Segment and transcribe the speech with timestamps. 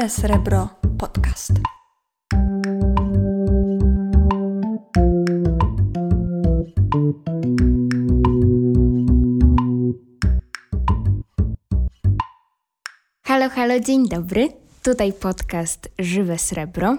[0.00, 1.52] Żywe Srebro Podcast.
[13.22, 14.48] Halo, halo, dzień dobry.
[14.82, 16.96] Tutaj podcast Żywe Srebro.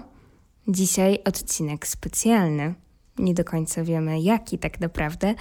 [0.68, 2.81] Dzisiaj odcinek specjalny.
[3.18, 5.34] Nie do końca wiemy, jaki tak naprawdę,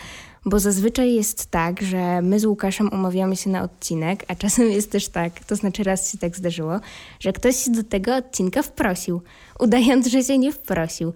[0.45, 4.91] bo zazwyczaj jest tak, że my z Łukaszem umawiamy się na odcinek, a czasem jest
[4.91, 6.79] też tak, to znaczy raz się tak zdarzyło,
[7.19, 9.21] że ktoś się do tego odcinka wprosił,
[9.59, 11.13] udając, że się nie wprosił.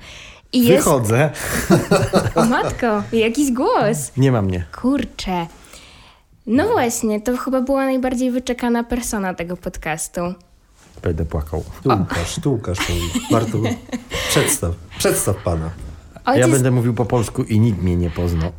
[0.53, 0.85] I jest...
[0.85, 1.31] Wychodzę.
[2.49, 4.11] Matko, jakiś głos.
[4.17, 4.65] Nie ma mnie.
[4.81, 5.47] Kurczę.
[6.47, 10.21] No właśnie, to chyba była najbardziej wyczekana persona tego podcastu.
[11.03, 11.63] Będę płakał.
[11.83, 12.77] Tu Łukasz, tu Łukasz.
[13.31, 13.63] Bartu,
[14.29, 15.69] przedstaw, przedstaw pana.
[16.25, 18.51] Ojciec, Ja będę mówił po polsku i nikt mnie nie poznał.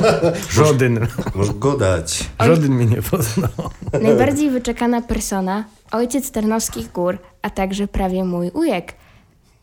[0.50, 1.06] Żaden.
[1.34, 2.24] Możesz go dać.
[2.46, 3.50] Żaden mnie nie poznał.
[4.02, 8.94] najbardziej wyczekana persona, ojciec Tarnowskich Gór, a także prawie mój ujek.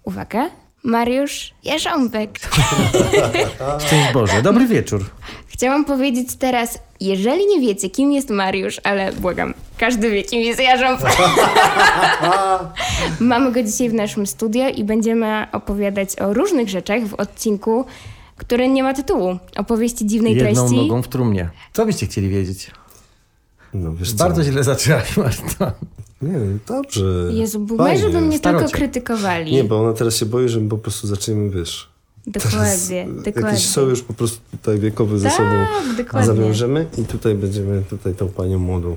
[0.04, 0.50] Uwaga,
[0.84, 2.40] Mariusz Jarząbek.
[3.86, 4.42] Szczęść Boże.
[4.42, 5.06] Dobry wieczór.
[5.48, 10.60] Chciałam powiedzieć teraz, jeżeli nie wiecie, kim jest Mariusz, ale błagam, każdy wie, kim jest
[10.60, 11.18] Jarząbek.
[13.20, 17.86] Mamy go dzisiaj w naszym studio i będziemy opowiadać o różnych rzeczach w odcinku,
[18.38, 19.38] który nie ma tytułu.
[19.58, 20.88] Opowieści dziwnej Jedną treści.
[20.88, 21.50] nogą w trumnie.
[21.74, 22.72] Co byście chcieli wiedzieć?
[23.74, 24.24] No wiesz co?
[24.24, 25.72] Bardzo źle zaczęłaś, Marta.
[26.22, 27.04] Nie, dobrze.
[27.32, 28.02] Jezu, bo Fajnie.
[28.02, 28.74] żeby mnie tylko starocie.
[28.78, 29.52] krytykowali.
[29.54, 31.90] Nie, bo ona teraz się boi, że my po prostu zaczniemy, wiesz...
[32.28, 33.52] Dokładnie, dokładnie.
[33.52, 35.66] Jakiś sojusz po prostu tutaj wiekowy ze Tak, sobą
[35.98, 36.28] dokładnie.
[36.28, 38.96] zawiążemy i tutaj będziemy tutaj tą panią młodą.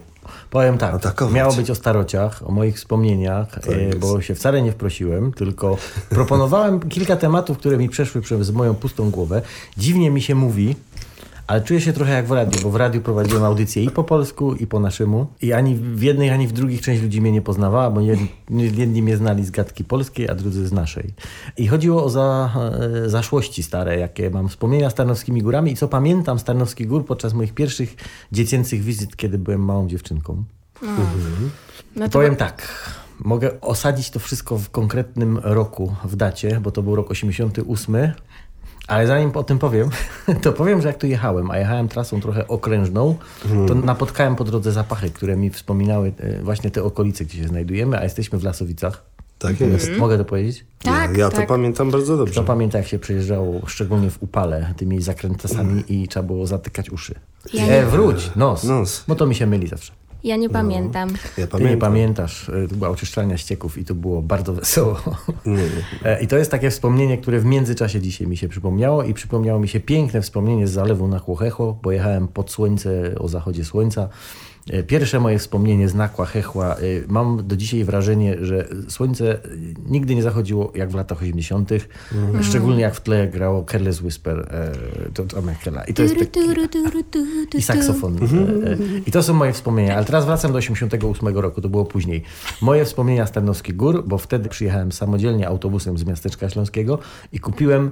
[0.51, 1.35] Powiem tak, Atakować.
[1.35, 3.99] miało być o starociach, o moich wspomnieniach, e, jest.
[3.99, 5.77] bo się wcale nie wprosiłem, tylko
[6.09, 9.42] proponowałem kilka tematów, które mi przeszły przez moją pustą głowę.
[9.77, 10.77] Dziwnie mi się mówi,
[11.52, 14.55] ale czuję się trochę jak w radiu, bo w radiu prowadziłem audycję i po polsku,
[14.55, 15.27] i po naszemu.
[15.42, 19.02] I ani w jednej, ani w drugich część ludzi mnie nie poznawała, bo jedni, jedni
[19.02, 21.14] mnie znali z gadki polskiej, a drudzy z naszej.
[21.57, 22.55] I chodziło o za,
[23.05, 27.07] e, zaszłości stare, jakie mam wspomnienia z Tarnowskimi Górami i co pamiętam z Tarnowskich Gór
[27.07, 27.96] podczas moich pierwszych
[28.33, 30.45] dziecięcych wizyt, kiedy byłem małą dziewczynką.
[31.96, 32.68] No to Powiem tak.
[33.18, 38.12] Mogę osadzić to wszystko w konkretnym roku, w dacie, bo to był rok 88.
[38.87, 39.91] Ale zanim o tym powiem,
[40.43, 43.17] to powiem, że jak tu jechałem, a jechałem trasą trochę okrężną,
[43.69, 47.98] to napotkałem po drodze zapachy, które mi wspominały e, właśnie te okolice, gdzie się znajdujemy,
[47.98, 49.03] a jesteśmy w Lasowicach.
[49.39, 49.91] Tak jest.
[49.98, 50.65] Mogę to powiedzieć?
[50.83, 51.41] tak, ja ja tak.
[51.41, 52.33] to pamiętam bardzo dobrze.
[52.33, 57.15] Kto pamięta, jak się przejeżdżało, szczególnie w upale, tymi zakrętasami i trzeba było zatykać uszy.
[57.53, 58.65] Ja e, nie- wróć, nos.
[58.65, 59.05] Nos.
[59.09, 59.92] Bo to mi się myli zawsze.
[60.25, 61.09] Ja nie pamiętam.
[61.39, 64.97] Ja Ty nie pamiętasz, e, to była oczyszczalnia ścieków i to było bardzo wesoło.
[65.47, 65.83] Nie, nie.
[66.05, 69.61] E, I to jest takie wspomnienie, które w międzyczasie dzisiaj mi się przypomniało i przypomniało
[69.61, 74.09] mi się piękne wspomnienie z zalewu na Chłochecho, bo jechałem pod słońce o zachodzie słońca.
[74.70, 76.74] E, Pierwsze moje wspomnienie z Nakła Hechła.
[76.74, 76.78] e,
[77.08, 79.39] Mam do dzisiaj wrażenie, że słońce e,
[79.86, 81.70] nigdy nie zachodziło jak w latach 80.,
[82.42, 84.73] szczególnie jak w tle grało Careless Whisper e,
[85.14, 85.84] to, to Michaela.
[85.84, 86.40] I to jest taki,
[87.58, 88.17] i saksofon.
[88.17, 89.96] E, e, I to są moje wspomnienia.
[89.96, 92.23] Ale teraz wracam do 88 roku, to było później.
[92.61, 96.98] Moje wspomnienia z Tarnowskich Gór, bo wtedy przyjechałem samodzielnie autobusem z miasteczka śląskiego
[97.33, 97.90] i kupiłem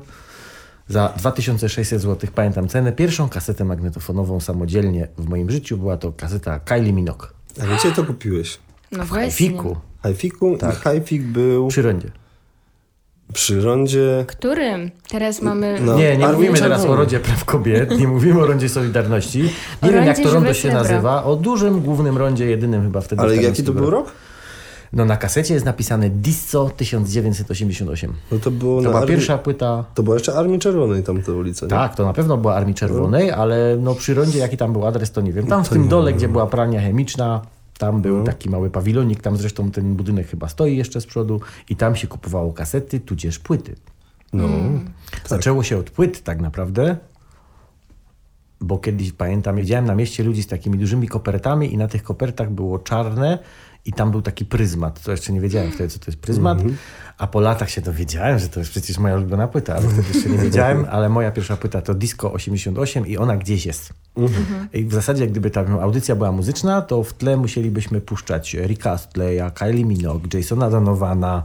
[0.90, 5.76] za 2600 zł, pamiętam cenę, pierwszą kasetę magnetofonową samodzielnie w moim życiu.
[5.78, 7.26] Była to kaseta Kylie Minogue.
[7.62, 8.58] A gdzie to kupiłeś?
[8.92, 9.30] No W właśnie.
[9.30, 10.74] Fiku, Hi-Fiku Tak.
[10.74, 12.08] i Hi-Fik był przy rondzie.
[13.32, 14.24] przy rondzie...
[14.28, 14.90] Którym?
[15.10, 15.80] Teraz mamy...
[15.80, 15.96] No.
[15.98, 16.96] Nie, nie mówimy teraz o.
[16.96, 19.42] Rondzie Praw Kobiet, nie mówimy o Rondzie Solidarności.
[19.82, 21.24] Nie O wiem, jak to rondo się nazywa.
[21.24, 23.22] O dużym, głównym rondzie, jedynym chyba wtedy.
[23.22, 24.12] Ale jaki to był rok?
[24.92, 28.12] No na kasecie jest napisane Disso 1988.
[28.32, 29.16] No to było To na była Armii...
[29.16, 29.84] pierwsza płyta.
[29.94, 31.70] To była jeszcze Armii Czerwonej tam ta ulica, nie?
[31.70, 35.12] Tak, to na pewno była Armii Czerwonej, ale no przy rondzie jaki tam był adres,
[35.12, 35.46] to nie wiem.
[35.46, 37.42] Tam w tym dole, gdzie była pralnia chemiczna,
[37.78, 41.76] tam był taki mały pawilonik, tam zresztą ten budynek chyba stoi jeszcze z przodu i
[41.76, 43.76] tam się kupowało kasety, tudzież płyty.
[44.32, 44.48] No.
[45.26, 46.96] Zaczęło się od płyt tak naprawdę,
[48.60, 52.50] bo kiedyś pamiętam, widziałem na mieście ludzi z takimi dużymi kopertami i na tych kopertach
[52.50, 53.38] było czarne
[53.84, 55.02] i tam był taki pryzmat.
[55.02, 56.58] To jeszcze nie wiedziałem wtedy, co to jest pryzmat,
[57.20, 60.28] a po latach się dowiedziałem, że to jest przecież moja ulubiona płyta, ale wtedy jeszcze
[60.28, 63.92] nie wiedziałem, ale moja pierwsza płyta to Disco 88 i ona gdzieś jest.
[64.72, 69.50] I w zasadzie, gdyby ta audycja była muzyczna, to w tle musielibyśmy puszczać Ricka Astleya,
[69.54, 71.42] Kylie Minogue, Jasona Donovana,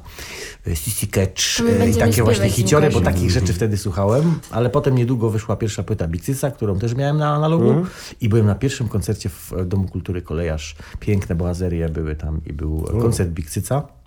[0.74, 4.70] Sissy Catch To my e, i takie właśnie hiciory, bo takich rzeczy wtedy słuchałem, ale
[4.70, 7.86] potem niedługo wyszła pierwsza płyta Bikcyca, którą też miałem na analogu
[8.22, 10.76] i byłem na pierwszym koncercie w Domu Kultury Kolejarz.
[11.00, 14.05] Piękne bohazerie były tam i był koncert Bikcyca.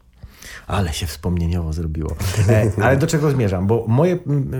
[0.66, 2.16] Ale się wspomnieniowo zrobiło.
[2.48, 3.66] E, ale do czego zmierzam?
[3.66, 4.18] Bo moje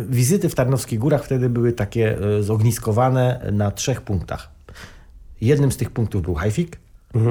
[0.09, 4.51] wizyty w Tarnowskich Górach wtedy były takie e, zogniskowane na trzech punktach.
[5.41, 6.79] Jednym z tych punktów był Hajfik,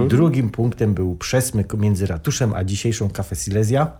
[0.07, 3.91] Drugim punktem był przesmyk między ratuszem a dzisiejszą kafę Silesia.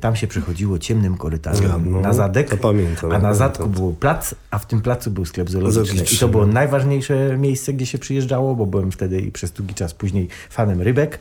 [0.00, 3.34] Tam się przechodziło ciemnym korytarzem no, na zadek, pamiętam, a na pamiętam.
[3.34, 5.82] zadku był plac, a w tym placu był sklep zoologiczny.
[5.82, 6.52] I Zoologiczny, to było no.
[6.52, 11.18] najważniejsze miejsce, gdzie się przyjeżdżało, bo byłem wtedy i przez długi czas później fanem rybek,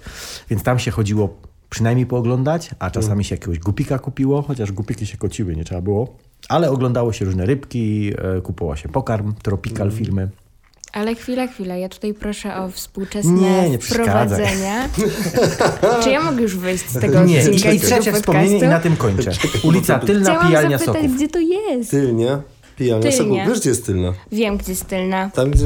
[0.49, 1.37] więc tam się chodziło
[1.75, 6.15] przynajmniej pooglądać, a czasami się jakiegoś gupika kupiło, chociaż gupiki się kociły, nie trzeba było.
[6.49, 10.29] Ale oglądało się różne rybki, e, kupowało się pokarm, tropical firmy.
[10.93, 14.89] Ale chwila, chwila, ja tutaj proszę o współczesne Nie, nie wprowadzenia.
[16.03, 18.79] Czy ja mogę już wyjść z tego Nie, odcinka i i trzecie wspomnienie i na
[18.79, 19.31] tym kończę.
[19.67, 21.17] Ulica Tylna, Chciałam pijalnia zapytać, soków.
[21.17, 21.91] gdzie to jest?
[21.91, 22.41] Tylnia,
[22.77, 23.17] pijania Tylnia.
[23.17, 23.37] soków.
[23.47, 24.13] Wiesz, gdzie jest tylna?
[24.31, 25.29] Wiem, gdzie jest tylna.
[25.29, 25.65] Tam, gdzie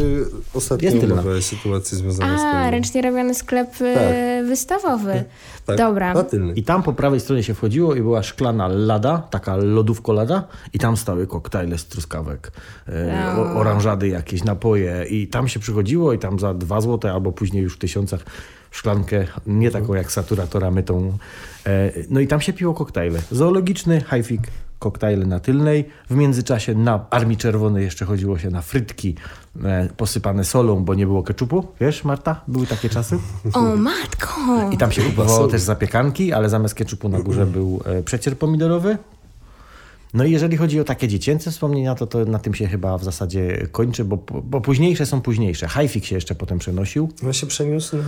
[0.54, 2.72] ostatnio omawiałeś sytuację związaną z A, tylną.
[2.72, 4.48] ręcznie robiony sklep e, Tak.
[4.48, 5.24] wystawowy.
[5.66, 6.14] Tak, Dobra.
[6.14, 6.24] Na.
[6.56, 10.80] I tam po prawej stronie się wchodziło i była szklana lada, taka lodówko lada i
[10.80, 12.52] tam stały koktajle z truskawek,
[12.88, 17.32] e, o, oranżady jakieś, napoje i tam się przychodziło i tam za dwa złote albo
[17.32, 18.20] później już w tysiącach
[18.72, 21.18] szklankę, nie taką jak saturatora mytą.
[21.66, 23.20] E, no i tam się piło koktajle.
[23.32, 24.42] Zoologiczny, hajfik,
[24.80, 25.86] koktajle na tylnej.
[26.10, 29.16] W międzyczasie na Armii Czerwonej jeszcze chodziło się na frytki
[29.64, 31.68] e, posypane solą, bo nie było keczupu.
[31.82, 32.42] Wiesz, Marta?
[32.48, 33.20] Były takie czasy?
[33.54, 34.30] O, matko!
[34.72, 38.98] I tam się kupowało też zapiekanki, ale zamiast keczupu na górze był e, przecier pomidorowy.
[40.14, 43.04] No i jeżeli chodzi o takie dziecięce wspomnienia, to, to na tym się chyba w
[43.04, 45.68] zasadzie kończy, bo, bo późniejsze są późniejsze.
[45.68, 48.04] Hajfik się jeszcze potem przenosił Ja się przeniósł na...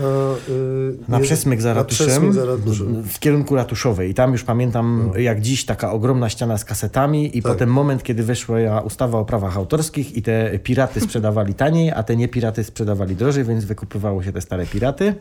[0.54, 2.94] Yy, na nie- przesmyk za ratuszem, za ratuszem.
[2.94, 3.04] No.
[3.04, 4.10] w kierunku ratuszowej.
[4.10, 7.52] I tam już pamiętam jak dziś taka ogromna ściana z kasetami i Tak.
[7.52, 12.16] potem moment, kiedy weszła ustawa o prawach autorskich i te piraty sprzedawali taniej, a te
[12.16, 15.16] nie piraty sprzedawali drożej, więc wykupywało się te stare piraty.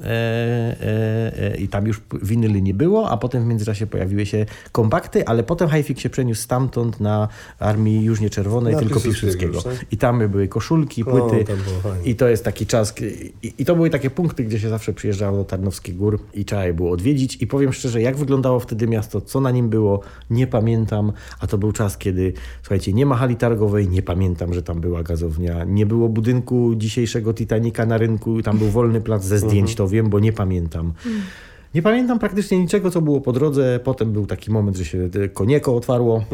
[0.00, 4.46] E, e, e, I tam już winyli nie było, a potem w międzyczasie pojawiły się
[4.72, 7.28] kompakty, ale potem Hajfik się przeniósł stamtąd na
[7.58, 9.58] Armii już nie Czerwonej, Na tylko Piłsudskiego?
[9.90, 11.44] I tam były koszulki, płyty.
[11.82, 12.04] fajnie.
[12.04, 12.94] I to jest taki czas,
[13.42, 16.64] i, i to były takie punkty, gdzie się zawsze przyjeżdżało do Tarnowskich Gór i trzeba
[16.64, 17.42] je było odwiedzić.
[17.42, 20.00] I powiem szczerze, jak wyglądało wtedy miasto, co na nim było,
[20.30, 21.12] nie pamiętam.
[21.40, 22.32] A to był czas, kiedy,
[22.62, 27.34] słuchajcie, nie ma hali targowej, nie pamiętam, że tam była gazownia, nie było budynku dzisiejszego
[27.34, 30.92] Titanica na rynku, tam był wolny plac ze zdjęć, to wiem, bo nie pamiętam.
[31.74, 33.80] Nie pamiętam praktycznie niczego, co było po drodze.
[33.84, 36.24] Potem był taki moment, że się konieko otwarło.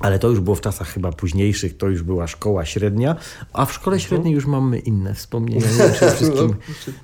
[0.00, 3.16] Ale to już było w czasach chyba późniejszych, to już była szkoła średnia,
[3.52, 5.66] a w szkole średniej już mamy inne wspomnienia.
[5.66, 6.54] Nie czy wszystkim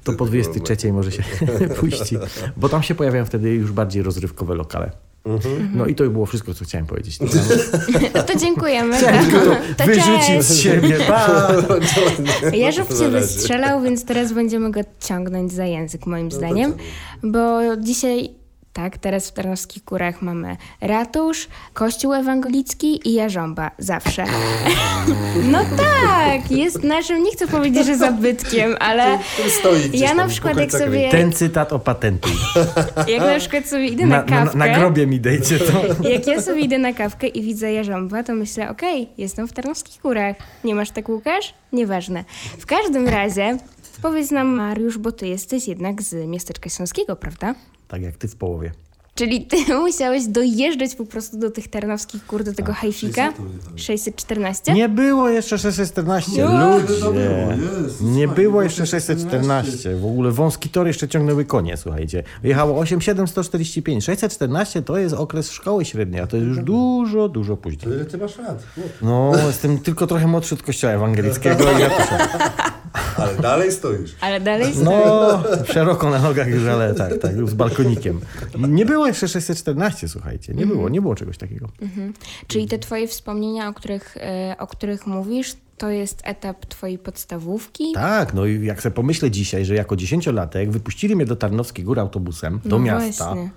[0.05, 1.23] to po 23 może się
[1.81, 2.19] puści,
[2.57, 4.93] bo tam się pojawiają wtedy już bardziej rozrywkowe lokale.
[5.75, 7.19] No i to było wszystko, co chciałem powiedzieć.
[8.15, 8.97] No to dziękujemy.
[8.99, 10.99] Chciałem tylko to To wyrzucić z siebie.
[11.09, 11.49] Pa!
[12.53, 16.75] Jeżów cię wystrzelał, więc teraz będziemy go ciągnąć za język, moim zdaniem.
[17.23, 18.31] Bo dzisiaj,
[18.73, 23.71] tak, teraz w Tarnowskich Górach mamy ratusz, kościół ewangelicki i jarząba.
[23.79, 24.25] Zawsze.
[25.51, 29.19] No tak, jest naszym, nie chcę powiedzieć, że zabytkiem, ale
[29.93, 32.33] ja na przykład jak sobie, Ten cytat opatentuj.
[33.13, 34.59] jak na przykład sobie idę na Na, na, kawkę...
[34.59, 35.73] na grobie mi dejcie to.
[36.15, 40.03] Jak ja sobie idę na kawkę i widzę jarząba, to myślę, okej, jestem w Tarnowskich
[40.03, 40.37] Górach.
[40.65, 41.55] Nie masz tak, Łukasz?
[41.73, 42.25] Nieważne.
[42.59, 43.57] W każdym razie,
[44.03, 47.55] powiedz nam, Mariusz, bo ty jesteś jednak z miasteczka śląskiego, prawda?
[47.93, 48.73] Tak jak ty w połowie.
[49.15, 53.33] Czyli ty musiałeś dojeżdżać po prostu do tych Tarnowskich Gór, do tego hajfika?
[53.77, 54.73] 614?
[54.73, 56.79] Nie było jeszcze 614, No.
[56.79, 57.59] ludzie.
[58.01, 59.97] Nie było jeszcze 614.
[59.97, 62.23] W ogóle wąski tor jeszcze ciągnęły konie, słuchajcie.
[62.43, 64.05] Jechało 87145.
[64.05, 67.95] 614 to jest okres szkoły średniej, a to jest już dużo, dużo później.
[67.95, 68.63] Ile ty masz lat?
[69.03, 71.75] No, jestem tylko trochę młodszy od kościoła ewangelickiego i.
[73.23, 74.17] Ale dalej stoisz.
[74.21, 78.21] Ale dalej No, szeroko na nogach już, ale tak, tak, z balkonikiem.
[78.69, 80.55] Nie było jeszcze 614, słuchajcie.
[80.55, 81.69] Nie było, nie było czegoś takiego.
[82.47, 87.93] Czyli te twoje wspomnienia, o których, e, o których mówisz, to jest etap twojej podstawówki?
[87.95, 92.01] Tak, no i jak sobie pomyślę dzisiaj, że jako dziesięciolatek wypuścili mnie do Tarnowskiej Góry
[92.01, 93.51] autobusem, do No miasta, właśnie.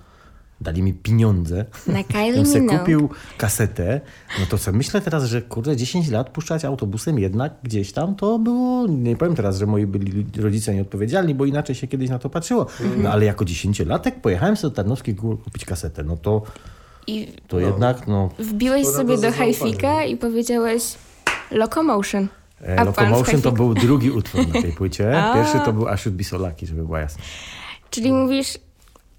[0.60, 2.78] Dali mi pieniądze, Na Kylie Minogue.
[2.78, 3.08] kupił
[3.38, 4.00] kasetę,
[4.40, 8.38] no to sobie myślę teraz, że kurde, 10 lat puszczać autobusem jednak gdzieś tam, to
[8.38, 12.30] było, nie powiem teraz, że moi byli rodzice nieodpowiedzialni, bo inaczej się kiedyś na to
[12.30, 13.02] patrzyło, Mhm.
[13.02, 16.42] no ale jako dziesięciolatek pojechałem sobie do Tarnowskich Gór kupić kasetę, no to,
[17.06, 18.30] I to jednak, no...
[18.38, 20.82] wbiłeś sobie do hajfika i powiedziałeś
[21.50, 22.28] Locomotion.
[22.68, 25.22] E, A Locomotion to był drugi utwór na tej płycie.
[25.34, 27.22] Pierwszy to był I Should Be So Lucky, żeby była jasna.
[27.90, 28.58] Czyli mówisz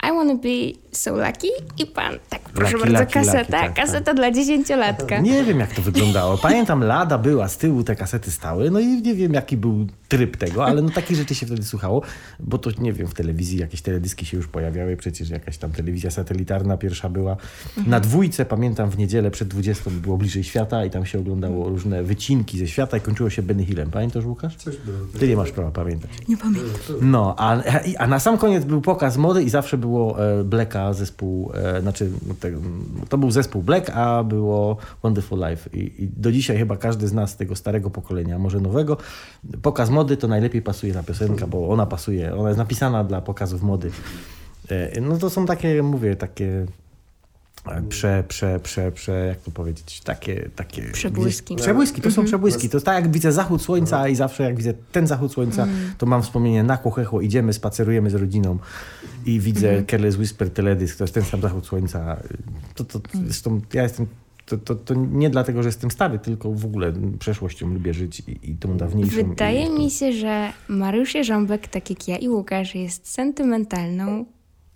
[0.03, 3.73] I wanna be so lucky i pan, tak proszę Lucky, bardzo, lucky, kaseta, lucky, tak,
[3.73, 5.19] kaseta dla dziesięciolatka.
[5.19, 6.37] Nie wiem, jak to wyglądało.
[6.37, 10.37] Pamiętam, lada była, z tyłu te kasety stały, no i nie wiem, jaki był tryb
[10.37, 12.01] tego, ale no takich rzeczy się wtedy słuchało,
[12.39, 16.11] bo to nie wiem, w telewizji jakieś teledyski się już pojawiały, przecież jakaś tam telewizja
[16.11, 17.37] satelitarna pierwsza była.
[17.87, 22.03] Na dwójce pamiętam w niedzielę przed 20 było bliżej świata i tam się oglądało różne
[22.03, 23.91] wycinki ze świata i kończyło się Benny Hillem.
[23.91, 24.55] Pamiętasz Łukasz?
[24.55, 24.97] Coś było.
[25.19, 26.11] Ty nie masz prawa pamiętać.
[26.27, 26.71] Nie pamiętam.
[27.01, 27.61] No, a,
[27.97, 32.09] a na sam koniec był pokaz mody i zawsze było e, Blacka zespół, e, znaczy
[32.27, 32.35] no,
[33.09, 35.69] to był zespół Black, a było Wonderful Life.
[35.73, 38.97] I, I do dzisiaj chyba każdy z nas tego starego pokolenia, może nowego,
[39.61, 43.61] pokaz mody to najlepiej pasuje na piosenkę, bo ona pasuje, ona jest napisana dla pokazów
[43.61, 43.91] mody.
[44.69, 46.65] E, no to są takie, mówię, takie
[47.65, 50.81] e, prze, prze, prze, prze, jak to powiedzieć, takie, takie...
[50.81, 51.55] Przebłyski.
[51.55, 52.69] Przebłyski, to są przebłyski.
[52.69, 56.05] To jest tak jak widzę zachód słońca i zawsze jak widzę ten zachód słońca, to
[56.05, 58.57] mam wspomnienie na Kochecho, idziemy, spacerujemy z rodziną
[59.25, 62.17] i widzę Careless Whisper teledysk, to jest ten sam zachód słońca.
[62.75, 64.07] To, to, zresztą ja jestem
[64.47, 68.51] to, to, to nie dlatego, że jestem stary, tylko w ogóle przeszłością lubię żyć i,
[68.51, 69.15] i tą dawniejszą.
[69.29, 74.25] Wydaje i, mi się, że Mariusz Jarząbek, tak jak ja i Łukasz, jest sentymentalną.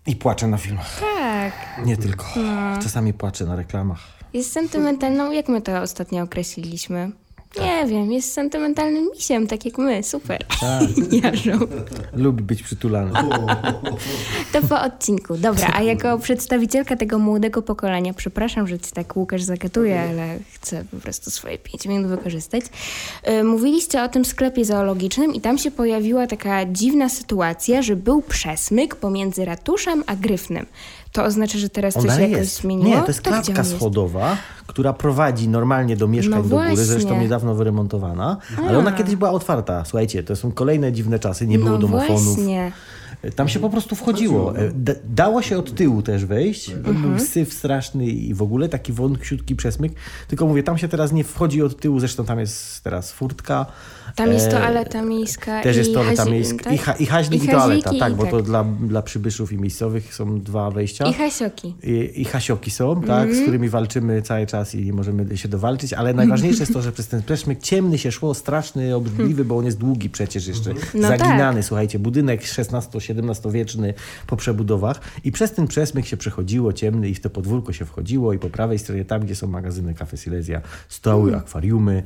[0.06, 1.00] I płaczę na filmach.
[1.00, 1.52] Tak,
[1.86, 2.24] Nie tylko.
[2.82, 4.00] Czasami płaczę na reklamach.
[4.34, 5.32] jest sentymentalną.
[5.32, 7.10] Jak my to ostatnio określiliśmy?
[7.60, 10.02] Nie wiem, jest sentymentalnym misiem, tak jak my.
[10.02, 10.44] Super.
[10.60, 10.82] Tak.
[12.22, 13.12] Lubi być przytulany.
[14.52, 15.36] To po odcinku.
[15.36, 20.84] Dobra, a jako przedstawicielka tego młodego pokolenia, przepraszam, że ci tak Łukasz zagatuje, ale chcę
[20.90, 22.64] po prostu swoje pięć minut wykorzystać.
[23.26, 28.22] Yy, mówiliście o tym sklepie zoologicznym i tam się pojawiła taka dziwna sytuacja, że był
[28.22, 30.66] przesmyk pomiędzy ratuszem a gryfnem.
[31.12, 32.56] To oznacza, że teraz coś Ona jakoś jest.
[32.60, 32.88] zmieniło?
[32.88, 33.76] Nie, to jest klatka jest?
[33.76, 38.36] schodowa, która prowadzi normalnie do mieszkań No do góry, zresztą niedawno wyremontowana,
[38.68, 39.84] ale ona kiedyś była otwarta.
[39.84, 42.36] Słuchajcie, to są kolejne dziwne czasy, nie było no domofonów.
[42.36, 42.72] Właśnie.
[43.36, 44.54] Tam się po prostu wchodziło.
[44.74, 46.70] Da, dało się od tyłu też wejść.
[46.70, 47.02] Mhm.
[47.02, 49.92] Był syf straszny i w ogóle taki wąciutki przesmyk.
[50.28, 53.66] Tylko mówię, tam się teraz nie wchodzi od tyłu, zresztą tam jest teraz furtka.
[54.16, 56.64] Tam jest E, toaleta miejska Też i jest toaleta miejska.
[56.64, 56.72] tak?
[56.72, 58.46] I, ha, I haźnik i, I toaleta, haziki, tak, bo i to tak.
[58.46, 61.06] dla, dla przybyszów i miejscowych są dwa wejścia.
[61.06, 61.74] I hasioki.
[61.82, 63.34] I, I hasioki są, tak, Mhm.
[63.36, 67.08] z którymi walczymy cały czas i możemy się dowalczyć, ale najważniejsze jest to, że przez
[67.08, 71.62] ten przesmyk ciemny się szło, straszny, obrzydliwy, bo on jest długi przecież jeszcze, No zaginany,
[71.62, 73.94] słuchajcie, budynek XVI-XVII wieczny
[74.26, 78.32] po przebudowach i przez ten przesmyk się przechodziło ciemny i w to podwórko się wchodziło
[78.32, 81.40] i po prawej stronie tam, gdzie są magazyny Cafe Silesia, stoły, Mm.
[81.40, 82.02] akwariumy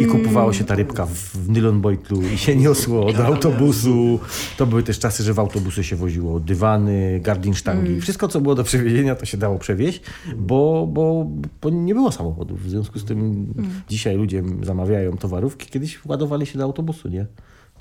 [0.00, 4.20] i kupowało się ta rybka w, w nylon bojtlu i się niosło do autobusu.
[4.56, 8.00] To były też czasy, że w autobusy się woziło dywany, gardinsztangi.
[8.00, 10.00] Wszystko, co było do przewiezienia, to się dało przewieźć,
[10.36, 11.26] bo, bo,
[11.62, 12.62] bo nie było samochodów.
[12.62, 13.46] W związku z tym
[13.88, 15.66] dzisiaj ludzie zamawiają towarówki.
[15.66, 17.26] Kiedyś ładowali się do autobusu, nie?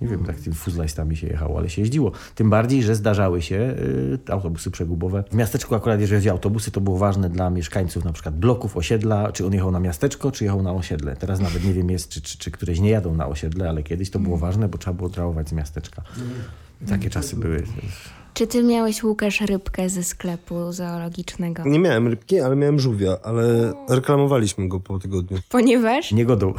[0.02, 2.12] Nie wiem, tak tym fuzlajstami się jechało, ale się jeździło.
[2.36, 5.24] Tym bardziej, że zdarzały się y, autobusy przegubowe.
[5.32, 8.78] W miasteczku akurat, jeżeli chodzi o autobusy, to było ważne dla mieszkańców na przykład bloków,
[8.78, 11.16] osiedla, czy on jechał na miasteczko, czy jechał na osiedle.
[11.16, 14.10] Teraz nawet nie wiem jest, czy, czy, czy któreś nie jadą na osiedle, ale kiedyś
[14.10, 16.02] to było ważne, bo trzeba było drałować z miasteczka.
[16.90, 17.64] Takie czasy były.
[18.40, 21.64] Czy ty miałeś, Łukasz, rybkę ze sklepu zoologicznego?
[21.66, 25.38] Nie miałem rybki, ale miałem żółwia, ale reklamowaliśmy go po tygodniu.
[25.50, 26.54] Ponieważ Nie godą.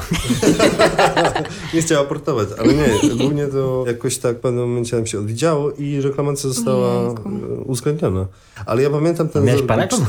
[1.75, 5.73] Nie chciał aportować, ale nie, głównie to jakoś tak w pewnym momencie nam się odwiedziało
[5.73, 7.29] i reklamacja została Ojejku.
[7.29, 8.27] e, uwzględniona.
[8.67, 9.45] Ale ja pamiętam ten...
[9.45, 10.01] Miałeś paragon?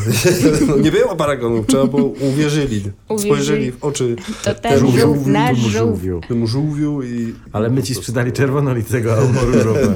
[0.67, 2.81] no, nie było paragonu, trzeba było uwierzyli.
[3.09, 3.33] Uwierzyli.
[3.33, 5.89] Spojrzeli w oczy to ten Żółwiu, żółw, nasz Żółwiu, żółw.
[5.89, 6.21] żółwiu.
[6.27, 7.33] temu żółwiu i...
[7.51, 9.93] Ale my ci sprzedali czerwonolitego albo różowe.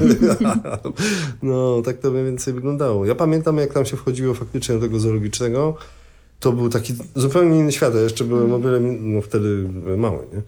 [1.42, 3.06] No, tak to mniej więcej wyglądało.
[3.06, 5.76] Ja pamiętam, jak tam się wchodziło faktycznie do tego zoologicznego.
[6.40, 7.94] To był taki zupełnie inny świat.
[7.94, 10.42] Ja jeszcze byłem o wiele, no wtedy mały, nie?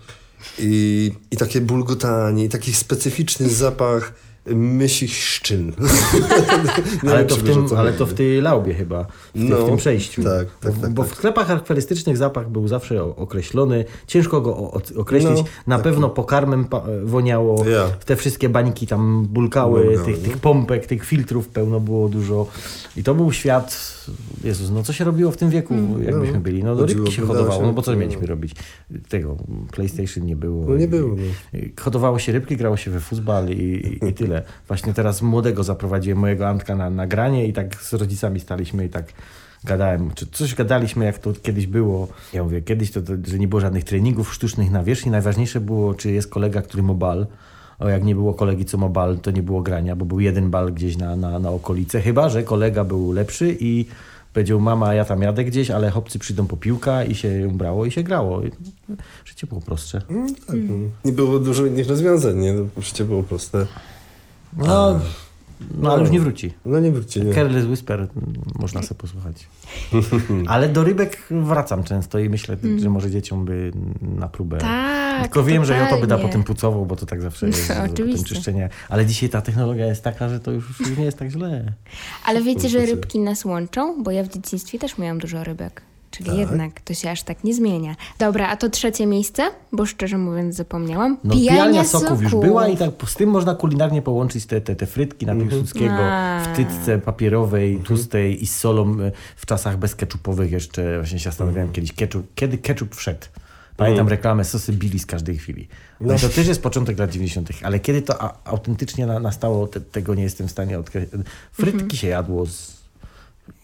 [0.59, 4.15] I, I takie bulgotanie, i taki specyficzny zapach
[4.55, 5.73] mysich szczyn.
[7.03, 9.69] Nie Ale to, w tym, ale to w tej laubie chyba, w, tym- No, w
[9.69, 10.23] tym przejściu.
[10.25, 11.13] tak, tak, bo tak, bo tak.
[11.13, 13.85] w sklepach charakterystycznych zapach był zawsze określony.
[14.07, 15.39] Ciężko go o- określić.
[15.39, 16.67] No, Na pewno pokarmem
[17.05, 17.65] woniało.
[17.69, 17.89] Ja.
[18.05, 20.25] Te wszystkie bańki tam bulkały, Bulgały, tych, no.
[20.25, 22.47] tych pompek, tych filtrów pełno było dużo.
[22.97, 23.95] I to był świat,
[24.45, 26.21] Jezus, no co się robiło w tym wieku, jak No.
[26.21, 26.65] myśmy byli?
[26.65, 27.97] No do rybki się hodowało, się, no bo co no.
[27.97, 28.53] mieliśmy robić?
[29.09, 29.37] Tego,
[29.73, 30.67] PlayStation nie było.
[30.69, 31.17] No nie było,
[31.55, 34.38] i Hodowało się rybki, grało się we futbal i, i, i tyle.
[34.69, 39.13] Właśnie teraz młodego zaprowadziłem, mojego Antka na nagranie i tak z rodzicami staliśmy i tak
[39.65, 42.09] gadałem, czy coś gadaliśmy, jak to kiedyś było.
[42.33, 45.13] Ja mówię, kiedyś to, to że nie było żadnych treningów sztucznych na wierzchni.
[45.13, 47.27] Najważniejsze było, czy jest kolega, który ma bal.
[47.79, 50.51] O, jak nie było kolegi, co ma bal, to nie było grania, bo był jeden
[50.51, 52.01] bal gdzieś na, na, na okolice.
[52.01, 53.87] Chyba, że kolega był lepszy i
[54.33, 57.91] powiedział, mama, ja tam jadę gdzieś, ale chłopcy przyjdą po piłka i się brało i
[57.91, 58.43] się grało.
[59.25, 60.03] Życie było prostsze.
[60.11, 60.75] No, tak, no.
[61.05, 62.55] Nie było dużo innych rozwiązań, nie?
[62.79, 63.67] Życie było proste.
[64.57, 65.01] No,
[65.79, 66.53] No ale już nie wróci.
[66.65, 67.35] No nie wróci, nie.
[67.35, 68.11] Careless Whisper mm,
[68.59, 69.49] można sobie posłuchać.
[70.49, 74.57] Ale do rybek wracam często i myślę, że może dzieciom by na próbę.
[74.57, 74.69] Mm.
[74.69, 77.69] Tak, Tylko wiem, że ja to by da potem pucował, bo to tak zawsze jest.
[77.69, 78.25] No, oczywiście.
[78.25, 78.69] czyszczenie.
[78.89, 81.73] Ale dzisiaj ta technologia jest taka, że to już, już nie jest tak źle.
[82.25, 84.03] Ale wiecie, że rybki nas łączą?
[84.03, 85.83] Bo ja w dzieciństwie też miałam dużo rybek.
[86.11, 86.39] Czyli Tak?
[86.39, 87.97] jednak to się aż tak nie zmienia.
[88.19, 89.51] Dobra, a to trzecie miejsce?
[89.73, 91.19] Bo szczerze mówiąc zapomniałam.
[91.25, 94.87] No, Pijania soków już była i tak z tym można kulinarnie połączyć te, te, te
[94.87, 96.45] frytki na Piłsudskiego A.
[96.45, 100.99] w tytce papierowej, tłustej i z solą e, w czasach bezkeczupowych jeszcze.
[100.99, 103.27] Właśnie się zastanawiałem kiedyś, ketchup, kiedy ketchup wszedł.
[103.79, 105.69] Pamiętam reklamę sosy Billy z każdej chwili.
[106.01, 106.15] No.
[106.15, 109.81] i to też jest początek lat 90., ale kiedy to a, autentycznie na, nastało, te,
[109.81, 111.11] tego nie jestem w stanie odkryć.
[111.53, 112.78] Frytki się jadło z...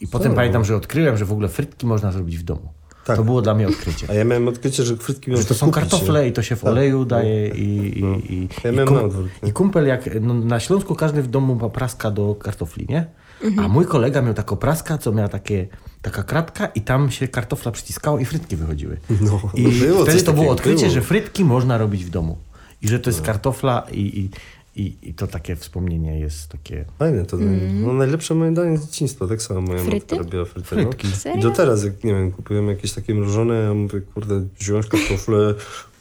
[0.00, 2.72] I potem pamiętam, że odkryłem, że w ogóle frytki można zrobić w domu.
[3.04, 3.16] Tak.
[3.16, 4.06] To było dla mnie odkrycie.
[4.10, 6.28] A ja miałem odkrycie, że frytki Że można to są kupić, kartofle nie?
[6.28, 6.70] i to się w Tak.
[6.70, 7.62] oleju daje i,
[7.98, 11.54] i, i, Ja i, miałem kum- i kumpel jak, no, na Śląsku każdy w domu
[11.54, 13.06] ma praska do kartofli, nie?
[13.42, 13.66] Mhm.
[13.66, 15.66] A mój kolega miał taką praskę, co miała takie,
[16.02, 18.96] taka kratka i tam się kartofla przyciskało i frytki wychodziły.
[19.20, 20.90] No, I było wtedy to było odkrycie, było.
[20.94, 22.38] że frytki można robić w domu.
[22.82, 23.16] I że to No.
[23.16, 24.30] jest kartofla i, i,
[24.76, 26.84] i, i to takie wspomnienie jest takie...
[26.98, 27.36] Fajne to.
[27.82, 29.28] No, najlepsze moje danie z dzieciństwa.
[29.28, 29.78] Tak samo moja.
[29.78, 29.94] Fryty?
[29.94, 30.68] matka robiła fryty.
[30.68, 31.08] Frytki.
[31.24, 31.34] No.
[31.34, 35.54] I do teraz, jak nie wiem, kupują jakieś takie mrożone, ja mówię, kurde, wziąć kartofle,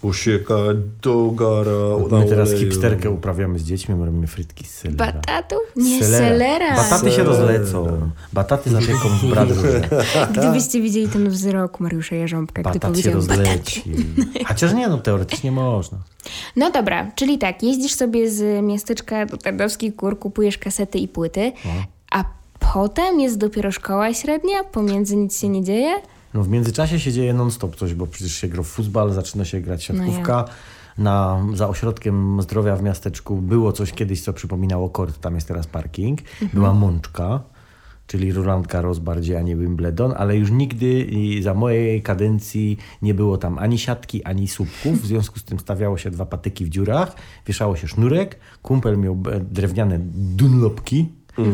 [0.07, 2.59] posiekać do gara, My teraz oleju.
[2.65, 5.05] hipsterkę uprawiamy z dziećmi, my robimy frytki z selera.
[5.05, 5.55] Batatu?
[5.75, 6.75] Nie, selera.
[6.75, 7.29] Bataty się Selera.
[7.29, 8.09] rozlecą.
[8.33, 9.81] Bataty zapieką w bradurze.
[10.37, 13.39] Gdybyście widzieli ten wzrok Mariusza Jarząbka, gdy Batat się powiedział bataty.
[13.39, 13.83] rozleci.
[14.47, 15.97] Chociaż nie, no teoretycznie można.
[16.55, 21.51] No dobra, czyli tak, jeździsz sobie z miasteczka do Tarnowskich Gór, kupujesz kasety i płyty,
[21.65, 21.71] No.
[22.11, 22.23] a
[22.73, 25.95] potem jest dopiero szkoła średnia, pomiędzy nic się nie dzieje?
[26.33, 29.61] No w międzyczasie się dzieje non-stop coś, bo przecież się gra w futbal, zaczyna się
[29.61, 30.45] grać No siatkówka.
[30.97, 35.67] Na, za ośrodkiem zdrowia w miasteczku było coś kiedyś, co przypominało kort, tam jest teraz
[35.67, 36.19] parking.
[36.53, 37.43] Była Mączka,
[38.07, 41.07] czyli Roland Garros bardziej, a nie Wimbledon, ale już nigdy
[41.41, 45.01] za mojej kadencji nie było tam ani siatki, ani słupków.
[45.01, 47.15] W związku z tym stawiało się dwa patyki w dziurach,
[47.47, 51.09] wieszało się sznurek, kumpel miał e, drewniane dunlopki,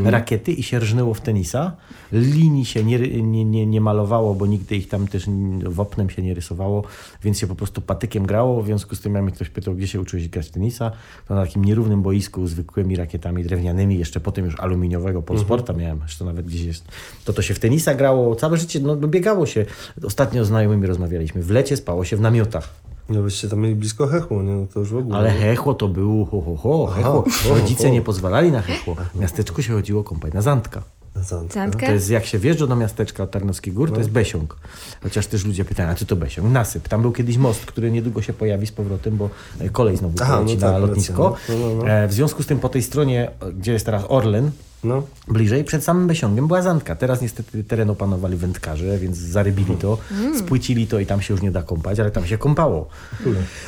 [0.05, 1.71] rakiety i się rżnęło w tenisa.
[2.11, 5.25] Linii się nie, nie, nie, nie malowało, bo nigdy ich tam też
[5.63, 6.83] wopnem się nie rysowało,
[7.23, 8.63] więc się po prostu patykiem grało.
[8.63, 10.91] W związku z tym, jak mnie ktoś pytał, gdzie się uczyłeś grać w tenisa,
[11.27, 16.25] to na takim nierównym boisku zwykłymi rakietami drewnianymi, jeszcze potem już aluminiowego Polsporta miałem, zresztą
[16.25, 16.85] nawet gdzieś jest.
[17.25, 19.65] To to się w tenisa grało, całe życie, no biegało się.
[20.03, 21.43] Ostatnio z znajomymi rozmawialiśmy.
[21.43, 22.88] W lecie spało się w namiotach.
[23.09, 24.51] No byście tam mieli blisko hechło, nie?
[24.55, 25.17] No to już w ogóle.
[25.17, 27.23] Ale hechło to było ho, ho, ho, hechło.
[27.43, 27.93] ho, Rodzice ho.
[27.93, 28.95] nie pozwalali na hechło.
[29.15, 30.83] W miasteczku się chodziło kąpać na zantka.
[31.15, 31.23] Na.
[31.23, 31.85] Zantka?
[31.87, 34.55] To jest jak się wjeżdża do miasteczka od Tarnowskich Gór, to jest Besiąg.
[35.03, 36.51] Chociaż też ludzie pytają, a co to Besiąg?
[36.51, 36.87] Nasyp.
[36.87, 40.37] Tam był kiedyś most, który niedługo się pojawi z powrotem, bo e, kolej znowu Aha,
[40.37, 41.29] poleci no na tak, lotnisko.
[41.29, 41.59] racja, no.
[41.69, 41.89] No, no, no.
[41.89, 44.51] E, W związku z tym po tej stronie, e, gdzie jest teraz Orlen,
[44.83, 45.03] No.
[45.27, 46.95] bliżej, przed samym Besiągiem była Zantka.
[46.95, 49.97] Teraz niestety teren opanowali wędkarze, więc zarybili to,
[50.39, 52.87] spłycili to i tam się już nie da kąpać, ale tam się kąpało.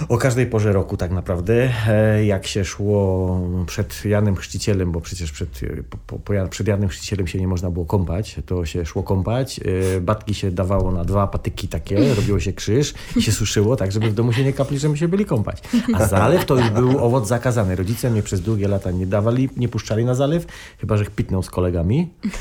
[0.10, 5.32] O każdej porze roku tak naprawdę, e, jak się szło przed Janem Chrzcicielem, bo przecież
[5.32, 9.04] przed, po, po, po przed Janem Chrzcicielem się nie można było kąpać, to się szło
[9.04, 9.60] kąpać,
[9.97, 13.91] e, batki się dawało na dwa patyki takie, robiło się krzyż i się suszyło tak,
[13.91, 15.62] żeby w domu się nie kapli, żeby się byli kąpać.
[15.93, 17.76] A zalew to już był owoc zakazany.
[17.76, 20.45] Rodzice mnie przez długie lata nie dawali, nie puszczali na zalew,
[20.78, 22.07] chyba że pitnął z kolegami.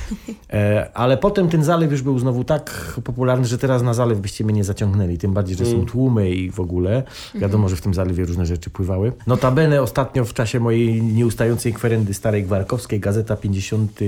[0.52, 4.44] E, ale potem ten zalew już był znowu tak popularny, że teraz na zalew byście
[4.44, 5.18] mnie nie zaciągnęli.
[5.18, 7.02] Tym bardziej, że są tłumy i w ogóle.
[7.34, 9.12] Wiadomo, że w tym zalewie różne rzeczy pływały.
[9.26, 14.00] Notabene ostatnio w czasie mojej nieustającej kwerendy starej Gwarkowskiej, Gazeta 50,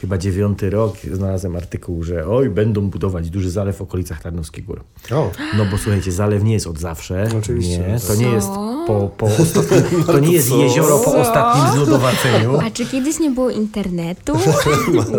[0.00, 4.84] chyba 9 rok, znalazłem artykuł, że oj, będą budować duży zalew w okolicach Tarnowskich Gór.
[5.12, 7.28] O, No bo słuchajcie, zalew nie jest od zawsze.
[7.38, 7.78] Oczywiście.
[7.78, 8.48] Nie, to nie jest
[8.86, 12.58] po, po ostatnim, to nie jest jezioro po ostatnim zlodowaceniu.
[12.58, 14.32] A czy kiedyś nie było internetu?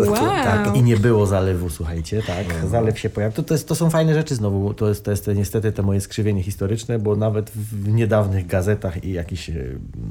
[0.07, 0.15] wow.
[0.43, 2.69] Tak, i nie było zalewu, słuchajcie, tak.
[2.69, 3.35] Zalew się pojawił.
[3.35, 4.73] To, to, jest, to są fajne rzeczy znowu.
[4.73, 9.11] To jest, to jest niestety te moje skrzywienie historyczne, bo nawet w niedawnych gazetach i
[9.11, 9.53] jakichś e,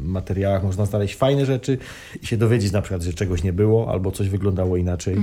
[0.05, 1.79] materiałach można znaleźć fajne rzeczy
[2.23, 5.17] i się dowiedzieć na przykład, że czegoś nie było albo coś wyglądało inaczej.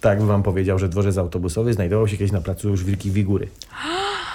[0.00, 3.48] Tak bym wam powiedział, że dworzec autobusowy znajdował się kiedyś na placu Żwirki Wigury.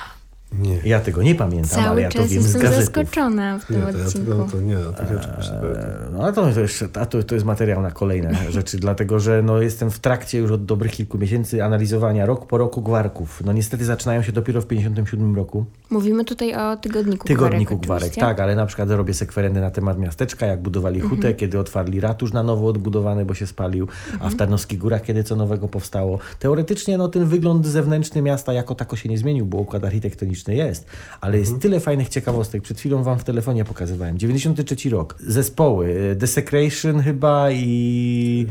[0.60, 0.78] nie.
[0.86, 2.86] Ja tego nie pamiętam, ale Cały ja to czas wiem z jestem gazetów.
[2.86, 4.32] zaskoczona w Nie, tym to ja odcinku.
[4.32, 4.80] tego, to nie, ja
[5.20, 5.91] czegoś nie pamiętam.
[6.13, 9.41] No ale to, to, jest, a to, to jest materiał na kolejne rzeczy, dlatego że
[9.43, 13.41] no, jestem w trakcie już od dobrych kilku miesięcy analizowania rok po roku gwarków.
[13.46, 15.65] No niestety zaczynają się dopiero w 57 roku.
[15.89, 20.46] Mówimy tutaj o tygodniku Tygodniku Gwarek, tak, ale na przykład robię sekwerendy na temat miasteczka,
[20.46, 21.15] jak budowali Mhm.
[21.15, 24.32] hutę, kiedy otwarli ratusz na nowo odbudowany, bo się spalił, a Mhm.
[24.32, 26.20] w Tarnowskich Górach, kiedy co nowego powstało.
[26.39, 30.86] Teoretycznie no, ten wygląd zewnętrzny miasta jako tako się nie zmienił, bo układ architektoniczny jest,
[31.21, 32.62] ale jest tyle fajnych ciekawostek.
[32.63, 34.17] Przed chwilą wam w telefonie pokazywałem.
[34.17, 35.15] 93 rok.
[35.19, 36.15] Zespoły.
[36.15, 38.47] Desecration chyba i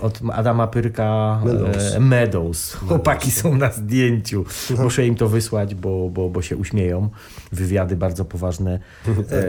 [0.00, 1.94] od Adama Pyrka Meadows.
[1.94, 2.74] e, Meadows.
[2.74, 4.44] Chłopaki są na zdjęciu.
[4.78, 7.08] Muszę im to wysłać, bo, bo, bo się uśmieją.
[7.52, 8.78] Wywiady bardzo poważne.
[9.08, 9.42] E,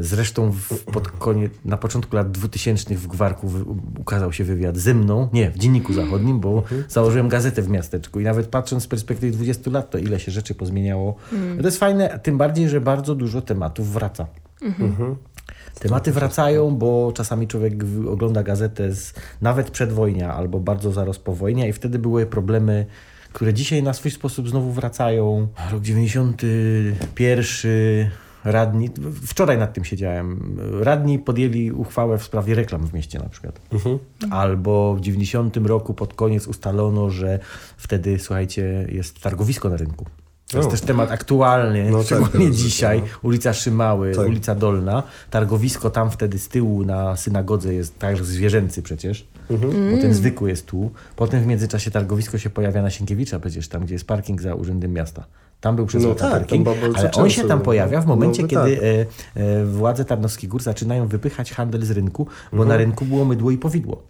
[0.00, 3.50] zresztą w, pod koniec, na początku lat 2000 w Gwarku
[3.98, 8.24] ukazał się wywiad ze mną, nie, w Dzienniku Zachodnim, bo założyłem gazetę w miasteczku i
[8.24, 11.14] nawet patrząc z perspektywy 20 lat, to ile się rzeczy pozmieniało.
[11.60, 14.26] To jest fajne, tym bardziej, że bardzo dużo tematów wraca.
[15.80, 17.74] Tematy wracają, bo czasami człowiek
[18.08, 22.86] ogląda gazetę z, nawet przedwojnia albo bardzo zaraz po wojnie i wtedy były problemy,
[23.32, 25.48] które dzisiaj na swój sposób znowu wracają.
[25.72, 28.10] Rok 91,
[28.44, 28.90] radni,
[29.26, 33.60] wczoraj nad tym siedziałem, radni podjęli uchwałę w sprawie reklam w mieście na przykład.
[34.30, 37.38] Albo w 90 roku pod koniec ustalono, że
[37.76, 40.04] wtedy, słuchajcie, jest targowisko na rynku.
[40.48, 40.70] To jest O.
[40.70, 43.00] też temat aktualny, No tak, szczególnie tak, dzisiaj.
[43.02, 43.24] tak.
[43.24, 44.26] Ulica Szymały, Tak.
[44.26, 45.02] ulica Dolna.
[45.30, 49.90] Targowisko tam wtedy z tyłu na synagodze jest także zwierzęcy przecież, Mhm.
[49.96, 50.90] bo ten zwykły jest tu.
[51.16, 54.92] Potem w międzyczasie targowisko się pojawia na Sienkiewicza przecież, tam gdzie jest parking za Urzędem
[54.92, 55.24] Miasta.
[55.60, 58.76] Tam był przez No tak, parking, ale on się tam pojawia w momencie, No, kiedy
[58.76, 58.84] tak.
[59.36, 62.68] e, e, władze Tarnowskich Gór zaczynają wypychać handel z rynku, bo Mhm.
[62.68, 64.02] na rynku było mydło i powidło.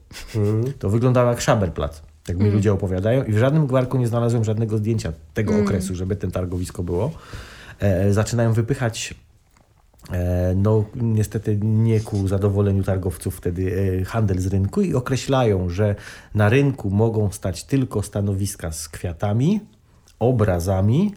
[0.79, 2.03] To wyglądało jak szaberplac.
[2.29, 6.17] Tak mi ludzie opowiadają i w żadnym gwarku nie znalazłem żadnego zdjęcia tego okresu, żeby
[6.17, 7.11] ten targowisko było.
[7.79, 9.15] E, zaczynają wypychać
[10.13, 15.95] e, no niestety nie ku zadowoleniu targowców wtedy e, handel z rynku i określają, że
[16.35, 19.61] na rynku mogą stać tylko stanowiska z kwiatami,
[20.19, 21.15] obrazami,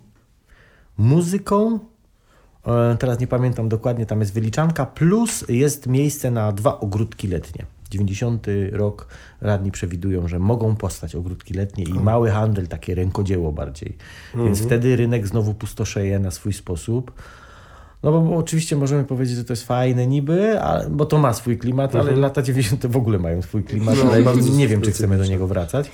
[0.97, 1.79] muzyką,
[2.67, 7.65] e, teraz nie pamiętam dokładnie, tam jest wyliczanka, plus jest miejsce na dwa ogródki letnie.
[7.91, 9.07] 90 rok
[9.41, 13.97] radni przewidują, że mogą powstać ogródki letnie i mały handel, takie rękodzieło bardziej.
[14.35, 17.11] Więc wtedy rynek znowu pustoszeje na swój sposób.
[18.03, 21.33] No bo, bo oczywiście możemy powiedzieć, że to jest fajne niby, a, bo to ma
[21.33, 22.87] swój klimat, ale lata 90.
[22.87, 25.91] w ogóle mają swój klimat, No, ale nie wiem, czy chcemy do niego wracać.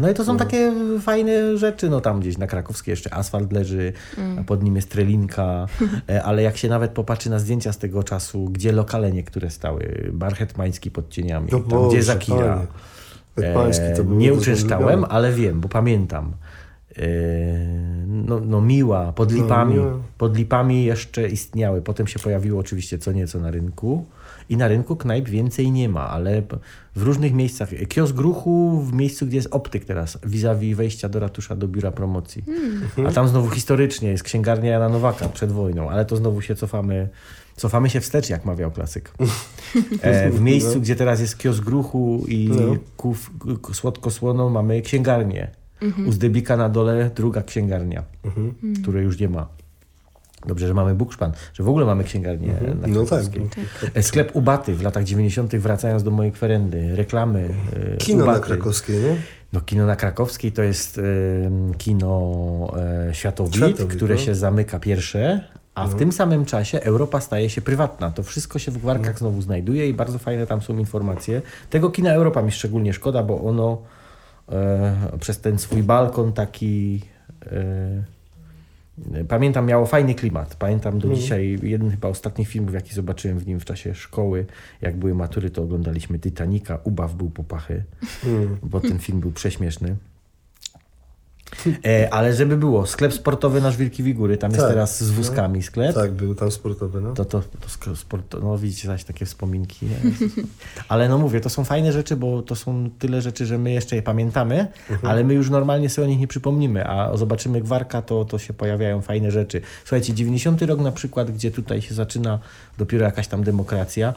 [0.00, 3.92] No i to są takie fajne rzeczy, no tam gdzieś na Krakowskiej jeszcze asfalt leży,
[4.40, 5.66] a pod nim jest trelinka,
[6.10, 10.10] e, ale jak się nawet popatrzy na zdjęcia z tego czasu, gdzie lokale niektóre stały,
[10.12, 12.36] Bar Hetmański pod cieniami, No tam Boże, gdzie jest Akira.
[12.54, 12.66] panie.
[13.46, 16.32] Hetmański to E, nie uczęszczałem, ale wiem, bo pamiętam.
[16.98, 17.02] E,
[18.06, 19.74] No, no miła, pod lipami.
[19.74, 19.92] miła.
[20.18, 21.82] Pod lipami jeszcze istniały.
[21.82, 24.06] Potem się pojawiło oczywiście co nieco na rynku.
[24.48, 26.42] I na rynku knajp więcej nie ma, ale
[26.96, 27.68] w różnych miejscach.
[27.88, 32.44] Kiosk ruchu w miejscu, gdzie jest optyk teraz, vis-a-vis wejścia do ratusza, do biura promocji.
[33.08, 37.08] A tam znowu historycznie jest księgarnia Jana Nowaka przed wojną, ale to znowu się cofamy,
[37.56, 39.12] cofamy się wstecz, jak mawiał klasyk.
[40.02, 42.76] E, w miejscu, gdzie teraz jest kiosk ruchu i No.
[42.96, 43.30] kuf,
[43.72, 45.50] słodko-słono mamy księgarnię.
[46.06, 48.02] U Zdebika na dole druga księgarnia,
[48.82, 49.48] której już nie ma.
[50.46, 53.08] Dobrze, że mamy Bukszpan, że w ogóle mamy księgarnię na No tak.
[53.08, 53.48] Krakowskiej.
[53.94, 55.56] E, Sklep Ubaty w latach 90.
[55.56, 57.48] wracając do mojej kwerendy, reklamy.
[57.94, 58.46] e, Kino na Ubaty.
[58.46, 59.16] krakowskiej, nie?
[59.52, 61.02] No kino na Krakowskiej to jest e,
[61.78, 62.72] kino
[63.08, 64.20] e, Światowid, Światowid, które no.
[64.20, 65.40] się zamyka pierwsze,
[65.74, 68.10] a w tym samym czasie Europa staje się prywatna.
[68.10, 71.42] To wszystko się w Gwarkach znowu znajduje i bardzo fajne tam są informacje.
[71.70, 73.78] Tego kina Europa mi szczególnie szkoda, bo ono
[74.52, 77.02] e, przez ten swój balkon taki...
[77.46, 78.15] E,
[79.28, 80.56] Pamiętam, miało fajny klimat.
[80.56, 84.46] Pamiętam do dzisiaj jeden chyba ostatnich filmów, jaki zobaczyłem w nim w czasie szkoły.
[84.80, 86.78] Jak były matury, to oglądaliśmy Titanica.
[86.84, 87.84] Ubaw był po pachy,
[88.62, 89.96] bo ten film był prześmieszny.
[91.84, 94.70] E, ale żeby było, sklep sportowy nasz Wielki Wigury, tam jest Tak.
[94.70, 95.94] teraz z wózkami sklep.
[95.94, 97.12] Tak, był tam sportowy, no.
[97.12, 97.42] To, to,
[97.84, 99.86] to sport, no widzicie zaś takie wspominki.
[100.88, 103.96] Ale no mówię, to są fajne rzeczy, bo to są tyle rzeczy, że my jeszcze
[103.96, 104.66] je pamiętamy,
[105.02, 108.52] ale my już normalnie sobie o nich nie przypomnimy, a zobaczymy Gwarka, to, to się
[108.52, 109.60] pojawiają fajne rzeczy.
[109.84, 112.38] Słuchajcie, 90 rok na przykład, gdzie tutaj się zaczyna
[112.78, 114.14] dopiero jakaś tam demokracja,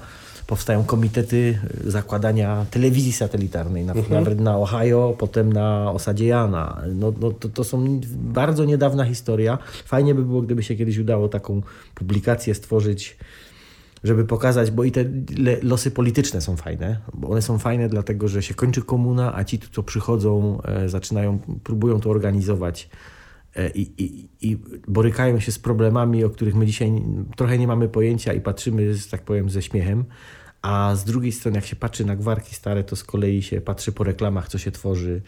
[0.50, 6.82] powstają komitety y, zakładania telewizji satelitarnej, na, nawet na Ohio, potem na osadzie Jana.
[6.96, 9.58] No, no, to, to są bardzo niedawna historia.
[9.86, 11.62] Fajnie by było, gdyby się kiedyś udało taką
[11.96, 13.18] publikację stworzyć,
[14.04, 15.06] żeby pokazać, bo i te
[15.62, 19.60] losy polityczne są fajne, bo one są fajne dlatego, że się kończy komuna, a ci,
[19.72, 22.90] co przychodzą, e, zaczynają, próbują to organizować
[23.76, 24.58] i, i, i
[24.88, 26.92] borykają się z problemami, o których my dzisiaj
[27.36, 30.06] trochę nie mamy pojęcia i patrzymy, że tak powiem, ze śmiechem.
[30.62, 33.92] A z drugiej strony, jak się patrzy na gwarki stare, to z kolei się patrzy
[33.92, 35.22] po reklamach, co się tworzy.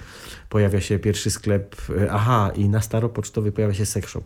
[0.50, 4.24] Pojawia się pierwszy sklep, e, aha, i na staropocztowy pojawia się sex shop.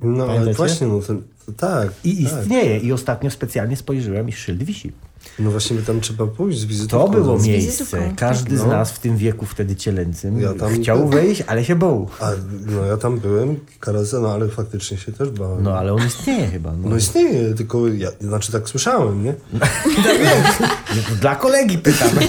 [0.00, 0.56] No ale Pamiętacie?
[0.56, 1.92] właśnie, no ten, to tak.
[2.04, 2.40] I tak.
[2.42, 2.78] istnieje.
[2.78, 4.92] I ostatnio specjalnie spojrzyłem i szyld wisi.
[5.38, 6.98] No właśnie by tam trzeba pójść z wizytą.
[6.98, 8.12] To było z miejsce.
[8.16, 8.66] Każdy z No.
[8.68, 12.08] nas w tym wieku wtedy cielęcym Ja tam- chciał wejść, ale się bał.
[12.20, 12.30] A
[12.66, 15.62] no ja tam byłem kilka razy, no ale faktycznie się też bałem.
[15.62, 16.72] No ale on istnieje chyba.
[16.72, 16.88] No.
[16.88, 19.34] No istnieje, tylko ja, znaczy tak słyszałem, nie?
[19.52, 19.60] No,
[21.20, 22.08] Dla kolegi pytam.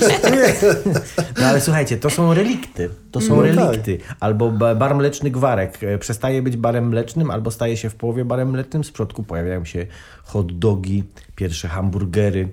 [1.39, 2.89] No ale słuchajcie, to są relikty.
[3.11, 3.55] To są No tak.
[3.65, 3.97] relikty.
[4.19, 8.25] Albo ba- bar mleczny gwarek e, przestaje być barem mlecznym, albo staje się w połowie
[8.25, 8.83] barem mlecznym.
[8.83, 9.87] Z przodku pojawiają się
[10.23, 11.03] hot dogi,
[11.35, 12.49] pierwsze hamburgery,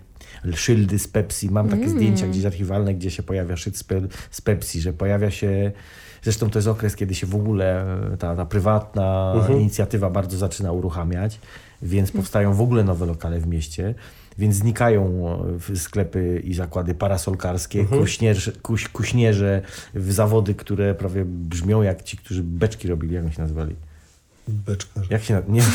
[0.53, 1.51] szyldy z Pepsi.
[1.51, 5.31] Mam takie zdjęcia gdzieś archiwalne, gdzie się pojawia szyld z, pe- z Pepsi, że pojawia
[5.31, 5.73] się...
[6.23, 10.73] Zresztą to jest okres, kiedy się w ogóle e, ta, ta prywatna inicjatywa bardzo zaczyna
[10.73, 11.41] uruchamiać,
[11.83, 13.95] więc powstają w ogóle nowe lokale w mieście.
[14.39, 15.29] Więc znikają
[15.71, 19.63] e, sklepy i zakłady parasolkarskie, kuśnierze, kuś, kuśnierze
[19.95, 23.75] w zawody, które prawie brzmią jak ci, którzy beczki robili, jak oni się nazywali.
[24.49, 25.11] Beczkarz.
[25.11, 25.43] Jak się na...
[25.49, 25.63] Nie.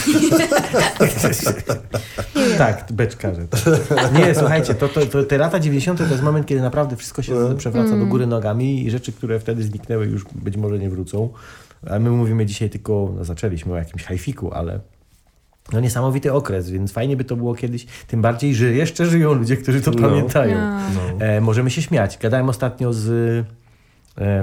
[2.60, 3.48] tak, beczkarze.
[3.48, 3.62] Tak.
[4.18, 6.00] Nie, słuchajcie, to, to, to te lata 90.
[6.00, 9.64] to jest moment, kiedy naprawdę wszystko się przewraca do góry nogami i rzeczy, które wtedy
[9.64, 11.30] zniknęły już być może nie wrócą.
[11.90, 14.80] A my mówimy dzisiaj tylko, no zaczęliśmy o jakimś hajfiku, ale
[15.74, 19.58] no niesamowity okres, więc fajnie by to było kiedyś, tym bardziej, że jeszcze żyją ludzie,
[19.58, 20.10] którzy to No.
[20.10, 20.58] pamiętają.
[20.60, 21.26] No.
[21.26, 22.18] E, możemy się śmiać.
[22.18, 23.46] Gadałem ostatnio z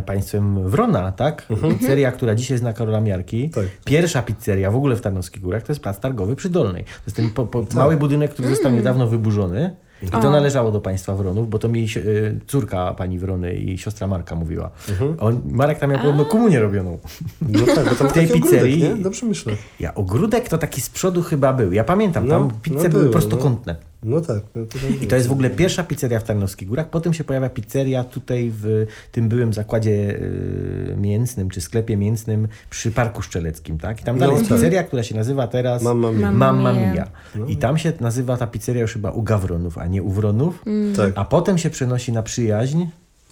[0.06, 1.46] państwem Wrona, tak?
[1.78, 3.50] Pizzeria, która dzisiaj jest na Karola Miarki.
[3.50, 3.64] Tak.
[3.84, 6.84] Pierwsza pizzeria w ogóle w Tarnowskich Górach to jest plac targowy przy Dolnej.
[6.84, 9.76] To jest ten po, po, mały budynek, który został niedawno wyburzony.
[10.02, 14.06] I to należało do państwa Wronów, bo to mi y, córka pani Wrony i siostra
[14.06, 14.70] Marka mówiła.
[15.20, 16.98] On, Marek tam miał podobno komunię robioną.
[17.48, 18.96] No tak, bo tam W tej taki ogródek, pizzerii- nie?
[19.02, 19.52] Dobrze myślę.
[19.80, 21.72] Ja, ogródek to taki z przodu chyba był.
[21.72, 23.76] Ja pamiętam, No, tam no pizze były było, prostokątne.
[23.80, 24.10] No tak.
[24.10, 26.90] No to I to jest w ogóle pierwsza pizzeria w Tarnowskich Górach.
[26.90, 32.90] Potem się pojawia pizzeria tutaj w tym byłym zakładzie y, mięsnym, czy sklepie mięsnym przy
[32.92, 34.00] Parku Szczeleckim, tak?
[34.00, 34.58] I tam dalej No jest tak.
[34.58, 36.32] pizzeria, która się nazywa teraz Mamma Mia.
[36.32, 36.92] Mamma Mia.
[36.92, 37.06] Mia.
[37.48, 40.64] I tam się nazywa ta pizzeria już chyba u Gawronów, a nie u Wronów.
[40.96, 42.84] Tak, A potem się przenosi na przyjaźń.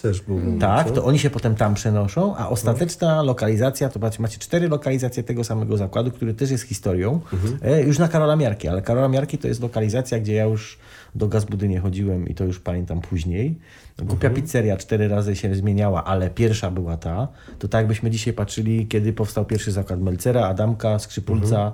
[0.05, 0.40] Też był.
[0.61, 0.95] Tak, co?
[0.95, 5.45] to oni się potem tam przenoszą, a ostateczna lokalizacja, to macie, macie cztery lokalizacje tego
[5.45, 7.21] samego zakładu, który też jest historią,
[7.62, 10.79] e, już na Karola Miarki, ale Karola Miarki to jest lokalizacja, gdzie ja już
[11.14, 13.59] do Gazbudy nie chodziłem i to już pamiętam później.
[13.99, 17.29] Głupia pizzeria cztery razy się zmieniała, ale pierwsza była ta.
[17.59, 21.73] To tak jakbyśmy dzisiaj patrzyli, kiedy powstał pierwszy zakład Melcera, Adamka, Skrzypulca.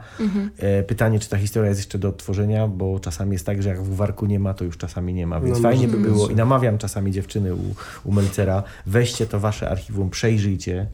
[0.58, 3.82] E, pytanie, czy ta historia jest jeszcze do odtworzenia, bo czasami jest tak, że jak
[3.82, 6.34] w Warku nie ma, to już czasami nie ma, więc No, fajnie by było i
[6.34, 10.86] namawiam czasami dziewczyny u, u Melcera, weźcie to wasze archiwum, przejrzyjcie,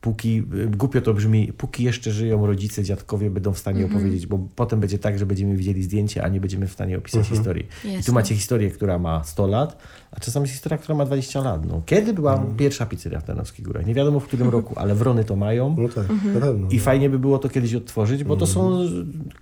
[0.00, 4.48] póki, y, głupio to brzmi, póki jeszcze żyją rodzice, dziadkowie będą w stanie opowiedzieć, bo
[4.56, 7.66] potem będzie tak, że będziemy widzieli zdjęcie, a nie będziemy w stanie opisać historii.
[8.00, 9.82] I tu macie historię, która ma 100 lat,
[10.16, 11.66] a czasami jest historia, która ma 20 lat.
[11.66, 13.86] No, kiedy była pierwsza pizzeria w Tarnowskich Górach?
[13.86, 15.76] Nie wiadomo w którym roku, ale Wrony to mają.
[15.78, 16.68] No tak, na pewno.
[16.70, 18.78] I fajnie by było to kiedyś odtworzyć, bo to są.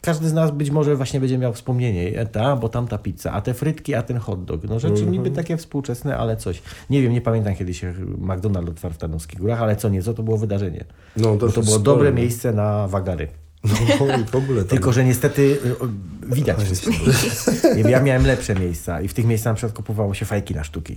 [0.03, 2.19] Każdy z nas być może właśnie będzie miał wspomnienie.
[2.21, 4.65] E, Ta, bo tamta pizza, a te frytki, a ten hot dog.
[4.65, 6.63] No rzeczy niby takie współczesne, ale coś.
[6.91, 10.23] Nie wiem, nie pamiętam kiedy się McDonald's otwarł w Tarnowskich Górach, ale co nieco to
[10.23, 10.85] było wydarzenie.
[11.17, 11.93] No, Bo to dosyć było sporo.
[11.97, 13.29] dobre miejsce na wagary.
[13.65, 13.75] No
[14.21, 14.69] i w ogóle tam.
[14.69, 16.91] Tylko, że niestety y, widać wszystko.
[17.89, 20.97] Ja miałem lepsze miejsca i w tych miejscach na przykład kupowało się fajki na sztuki.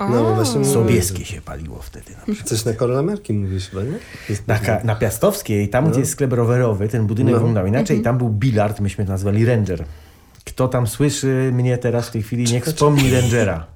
[0.00, 2.10] No, właśnie mówię, Sobieskie się paliło wtedy.
[2.10, 2.48] Na przykład.
[2.48, 3.98] Coś na Karola Merki mówisz chyba, nie?
[4.46, 7.38] Na, na Piastowskiej, tam gdzie jest sklep rowerowy, ten budynek No.
[7.38, 9.84] wyglądał inaczej i tam był bilard, myśmy to nazwali Ranger.
[10.44, 13.66] Kto tam słyszy mnie teraz w tej chwili, niech wspomni Rangera.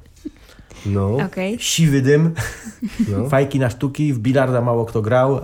[0.86, 1.56] No, Okej.
[1.60, 2.34] Siwy dym,
[3.08, 3.28] no.
[3.30, 5.32] fajki na sztuki, w bilarda mało kto grał.
[5.34, 5.40] O,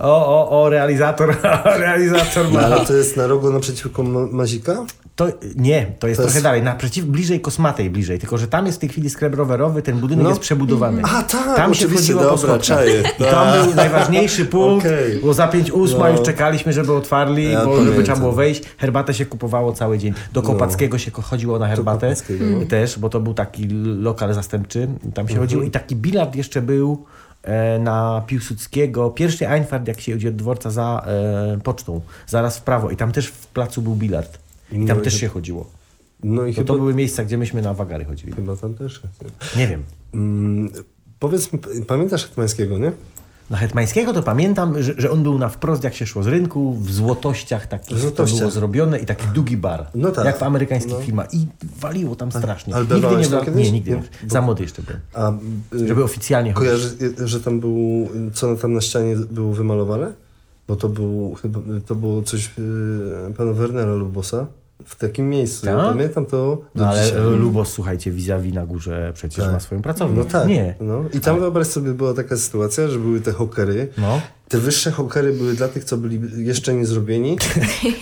[0.49, 1.35] o, o, realizator,
[1.79, 2.65] realizator No, ma.
[2.65, 4.85] ale to jest na rogu naprzeciwko Ma- Mazika?
[5.15, 8.65] To, nie, to jest To trochę jest- dalej, naprzeciw, bliżej Kosmatej bliżej, tylko że tam
[8.65, 10.29] jest w tej chwili sklep rowerowy, ten budynek No.
[10.29, 11.01] jest przebudowany.
[11.05, 12.85] A, tak, Tam się wchodziło po schodkach.
[13.19, 13.65] I tam Tak.
[13.65, 15.19] był najważniejszy punkt, Okej.
[15.23, 16.09] bo za 5 ósma No.
[16.09, 18.63] już czekaliśmy, żeby otwarli, Ja bo żeby trzeba było wejść.
[18.77, 20.13] Herbatę się kupowało cały dzień.
[20.33, 22.65] Do Kopackiego się chodziło na herbatę Kopackiego, no.
[22.65, 23.67] też, bo to był taki
[23.99, 27.05] lokal zastępczy, tam się chodziło i taki bilard jeszcze był
[27.43, 32.61] e, na Piłsudskiego, pierwszy Einfahrt, jak się idzie od dworca za e, pocztą, zaraz w
[32.61, 34.37] prawo i tam też w placu był bilard.
[34.71, 35.69] I tam No i też to- się chodziło.
[36.23, 38.33] No i To, chyba, to były miejsca, gdzie myśmy na wagary chodzili.
[38.33, 39.01] chyba tam też.
[39.57, 39.83] Nie wiem.
[40.13, 40.71] Mm,
[41.19, 42.91] powiedz mi, pamiętasz Hetmańskiego, nie?
[43.53, 46.73] Na Hetmańskiego to pamiętam, że, że on był na wprost, jak się szło z rynku,
[46.73, 48.15] w złotościach złotościach.
[48.15, 49.85] to było zrobione i taki długi bar.
[49.95, 50.25] No tak.
[50.25, 50.99] Jak w amerykańskich No.
[50.99, 51.33] filmach.
[51.33, 51.47] I
[51.79, 52.75] waliło tam strasznie.
[52.75, 53.65] ale nigdy nie kiedyś?
[53.65, 53.97] Nie, nigdy nie.
[54.23, 54.29] Nie?
[54.29, 54.99] Za młody jeszcze byłem.
[55.13, 55.31] A
[55.75, 56.69] y, Żeby oficjalnie chodzić.
[56.69, 60.13] kojarzysz, y, że tam był, co tam na ścianie było wymalowane?
[60.67, 62.45] Bo to był chyba, to było coś
[63.29, 64.47] y, pana Wernera Lubosa
[64.85, 65.65] w takim miejscu.
[65.65, 65.85] Ja Tak?
[65.85, 67.19] pamiętam to No, ale dzisiaj.
[67.19, 69.53] e, Lubos, słuchajcie, vis-a-vis na górze przecież Tak.
[69.53, 70.17] ma swoją pracownię.
[70.17, 70.47] No tak.
[70.47, 70.75] Nie.
[70.81, 71.03] No.
[71.13, 74.21] I tam wyobraź sobie, była taka sytuacja, że były te hokery, No.
[74.49, 77.37] Te wyższe hokery były dla tych, co byli jeszcze nie zrobieni,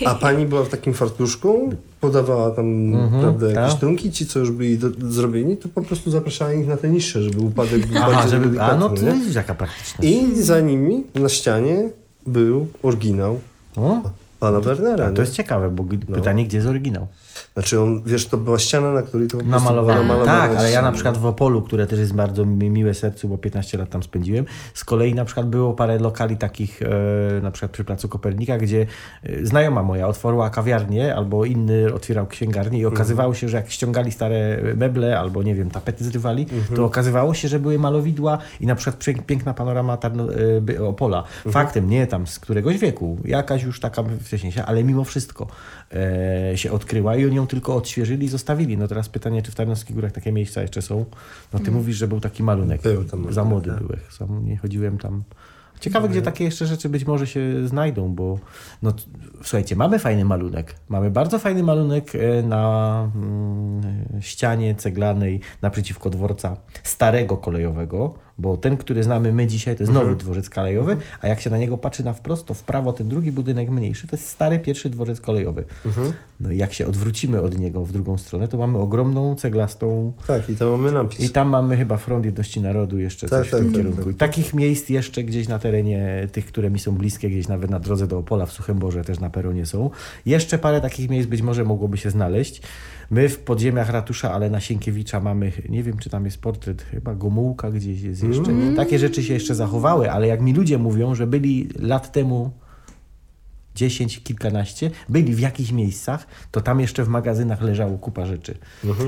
[0.06, 3.80] a pani była w takim fartuszku, podawała tam prawda, jakieś tak.
[3.80, 7.22] trunki, ci, co już byli do, zrobieni, to po prostu zapraszała ich na te niższe,
[7.22, 9.12] żeby upadek był Aha, bardziej żeby, a no to nie?
[9.12, 10.04] widzisz jaka praktyczna.
[10.04, 11.90] I za nimi na ścianie
[12.26, 13.40] był oryginał
[13.76, 14.00] O,
[14.42, 15.04] pana Wernera.
[15.06, 15.20] to nie?
[15.20, 16.14] jest ciekawe, bo No.
[16.16, 17.06] pytanie, gdzie jest oryginał?
[17.54, 20.88] Znaczy on, wiesz, to była ściana, na której to po namalowane Tak, ale ja na
[20.88, 20.92] ściany.
[20.92, 24.44] przykład w Opolu, które też jest bardzo mi miłe sercu, bo 15 lat tam spędziłem,
[24.74, 28.86] z kolei na przykład było parę lokali takich, e, na przykład przy Placu Kopernika, gdzie
[29.22, 34.12] e, znajoma moja otworzyła kawiarnię albo inny otwierał księgarnię i okazywało się, że jak ściągali
[34.12, 38.74] stare meble albo nie wiem, tapety zrywali, to okazywało się, że były malowidła i na
[38.74, 40.26] przykład pięk- piękna panorama Tarno,
[40.78, 41.24] e, Opola.
[41.50, 45.46] Faktem, nie tam z któregoś wieku, jakaś już taka wcześniejsza, ale mimo wszystko
[45.92, 48.78] e, się odkryła i oni ją tylko odświeżyli i zostawili.
[48.78, 51.04] No teraz pytanie, czy w Tarnowskich Górach takie miejsca jeszcze są?
[51.52, 52.82] No ty mówisz, że był taki malunek.
[52.82, 53.78] Był tam Za młody tak.
[53.78, 54.00] byłeś.
[54.10, 55.22] Sam nie chodziłem tam.
[55.80, 58.38] Ciekawe, gdzie takie jeszcze rzeczy być może się znajdą, bo
[58.82, 58.92] no,
[59.42, 60.74] słuchajcie, mamy fajny malunek.
[60.88, 63.82] Mamy bardzo fajny malunek e, na mm,
[64.20, 70.16] ścianie ceglanej naprzeciwko dworca starego kolejowego, bo ten, który znamy my dzisiaj, to jest nowy
[70.16, 73.32] dworzec kolejowy, a jak się na niego patrzy na wprost, to w prawo ten drugi
[73.32, 75.64] budynek mniejszy, to jest stary pierwszy dworzec kolejowy.
[76.40, 80.50] No i jak się odwrócimy od niego w drugą stronę, to mamy ogromną ceglastą Tak,
[80.50, 81.20] i tam mamy napis.
[81.20, 84.10] i tam mamy chyba Front Jedności Narodu jeszcze Tak, coś tak, w tym tak, kierunku.
[84.10, 87.80] I takich miejsc jeszcze gdzieś na terenie tych, które mi są bliskie, gdzieś nawet na
[87.80, 89.90] drodze do Opola w Suchym Borze też na peronie są.
[90.26, 92.62] Jeszcze parę takich miejsc być może mogłoby się znaleźć.
[93.12, 97.14] My w podziemiach ratusza, ale na Sienkiewicza mamy, nie wiem czy tam jest portret, chyba
[97.14, 98.52] Gomułka gdzieś jest jeszcze.
[98.76, 102.50] Takie rzeczy się jeszcze zachowały, ale jak mi ludzie mówią, że byli lat temu
[103.74, 108.58] 10, kilkanaście, byli w jakichś miejscach, to tam jeszcze w magazynach leżało kupa rzeczy.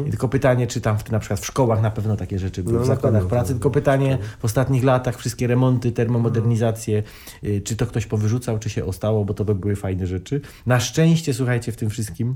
[0.07, 2.77] I tylko pytanie, czy tam w, na przykład w szkołach na pewno takie rzeczy były,
[2.77, 3.55] No, w zakładach pewno, pracy, tak.
[3.55, 7.03] tylko pytanie w ostatnich latach, wszystkie remonty, termomodernizacje,
[7.45, 10.41] y, czy to ktoś powyrzucał, czy się ostało, bo to by były fajne rzeczy.
[10.67, 12.35] Na szczęście, słuchajcie, w tym wszystkim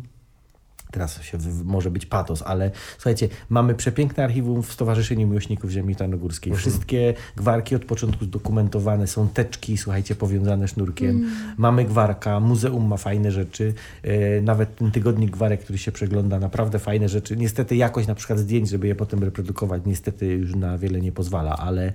[0.91, 6.55] Teraz się może być patos, ale słuchajcie, mamy przepiękne archiwum w Stowarzyszeniu Miłośników Ziemi Tarnogórskiej.
[6.55, 11.31] Wszystkie gwarki od początku zdokumentowane, są teczki, słuchajcie, powiązane sznurkiem.
[11.57, 13.75] Mamy gwarka, muzeum ma fajne rzeczy.
[14.03, 17.37] E, nawet ten tygodnik gwarek, który się przegląda, naprawdę fajne rzeczy.
[17.37, 21.57] Niestety jakość na przykład zdjęć, żeby je potem reprodukować, niestety już na wiele nie pozwala,
[21.57, 21.93] ale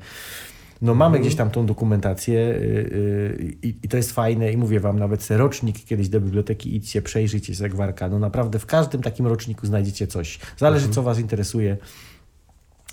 [0.84, 2.58] no mamy gdzieś tam tą dokumentację yy,
[3.39, 7.02] yy, i, i to jest fajne i mówię wam, nawet rocznik kiedyś do biblioteki idźcie,
[7.02, 8.10] przejrzyjcie się gwarka.
[8.10, 10.39] No naprawdę w każdym takim roczniku znajdziecie coś.
[10.58, 11.78] Zależy co was interesuje.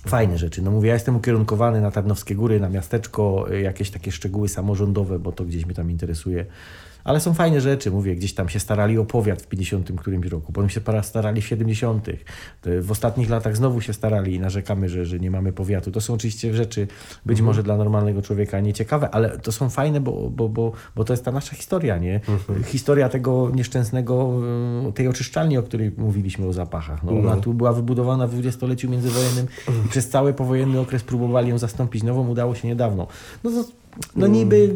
[0.07, 0.63] Fajne rzeczy.
[0.63, 5.19] No mówię, ja jestem ukierunkowany na Tarnowskie Góry, na miasteczko, y, jakieś takie szczegóły samorządowe,
[5.19, 6.47] bo to gdzieś mnie tam interesuje.
[7.05, 10.53] Ale są fajne rzeczy, mówię, gdzieś tam się starali o powiat w 50 którymś roku,
[10.53, 12.09] potem się starali w 70.
[12.09, 15.91] Y, W ostatnich latach znowu się starali i narzekamy, że, że nie mamy powiatu.
[15.91, 16.87] To są oczywiście rzeczy
[17.27, 21.13] być może dla normalnego człowieka nieciekawe, ale to są fajne, bo, bo, bo, bo to
[21.13, 22.21] jest ta nasza historia, nie?
[22.65, 24.33] Historia tego nieszczęsnego,
[24.89, 27.05] y, tej oczyszczalni, o której mówiliśmy o zapachach.
[27.05, 29.47] No, ona tu była wybudowana w dwudziestoleciu międzywojennym
[29.87, 33.07] i przez cały powojenny okres próbowali ją zastąpić nową, udało się niedawno.
[33.45, 33.65] No, to,
[34.17, 34.75] no niby...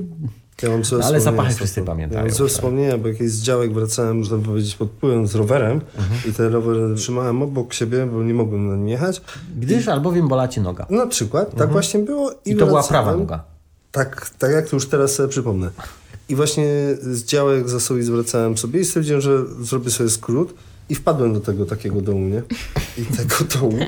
[0.62, 2.54] Ja mam No, ale zapachy wszyscy pamiętają, Ja mam złe tak.
[2.54, 6.20] wspomnienia, bo jakiś z działek wracałem, można powiedzieć, podpływem z rowerem Mhm.
[6.28, 9.22] i ten rower trzymałem obok siebie, bo nie mogłem na nim jechać.
[9.58, 10.86] Gdyż albowiem bola cię noga.
[10.90, 12.30] Na przykład, tak właśnie było.
[12.30, 12.56] I, Mhm.
[12.56, 13.04] I to była wracałem.
[13.04, 13.44] prawa noga.
[13.92, 15.70] Tak, tak jak to już teraz sobie przypomnę.
[16.28, 16.66] I właśnie
[17.00, 20.54] z działek za sobie zwracałem sobie i stwierdziłem, że zrobię sobie skrót
[20.88, 22.42] i wpadłem do tego takiego dołu, nie?
[22.98, 23.78] I tego dołu.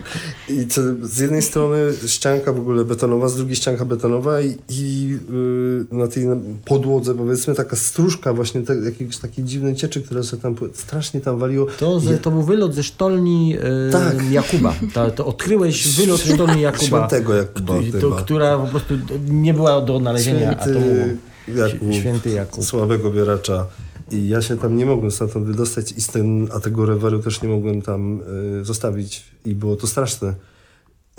[0.48, 5.08] I to z jednej strony ścianka w ogóle betonowa, z drugiej ścianka betonowa i, i
[5.30, 6.26] yy, na tej
[6.64, 11.38] podłodze powiedzmy taka stróżka właśnie te, jakiejś takiej dziwnej cieczy, która sobie tam strasznie tam
[11.38, 11.66] waliło.
[11.78, 13.56] To, ze, to był wylot ze sztolni
[13.88, 14.30] e, Tak.
[14.30, 14.74] Jakuba.
[14.94, 17.08] To, to odkryłeś wylot sztolni Jakuba.
[17.08, 18.94] Świętego Jakuba To, która po prostu
[19.28, 21.18] nie była do odnalezienia, a to Święty
[21.56, 22.64] Jakub, święty Jakub.
[22.64, 23.66] słabego bieracza.
[24.10, 27.42] I ja się tam nie mogłem stamtąd wydostać, i z ten, a tego roweru też
[27.42, 28.20] nie mogłem tam
[28.60, 29.24] y, zostawić.
[29.44, 30.34] I było to straszne.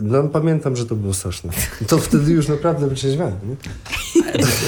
[0.02, 1.52] No, pamiętam, że to było straszne.
[1.88, 3.36] To wtedy już naprawdę wytrzeźwiałem.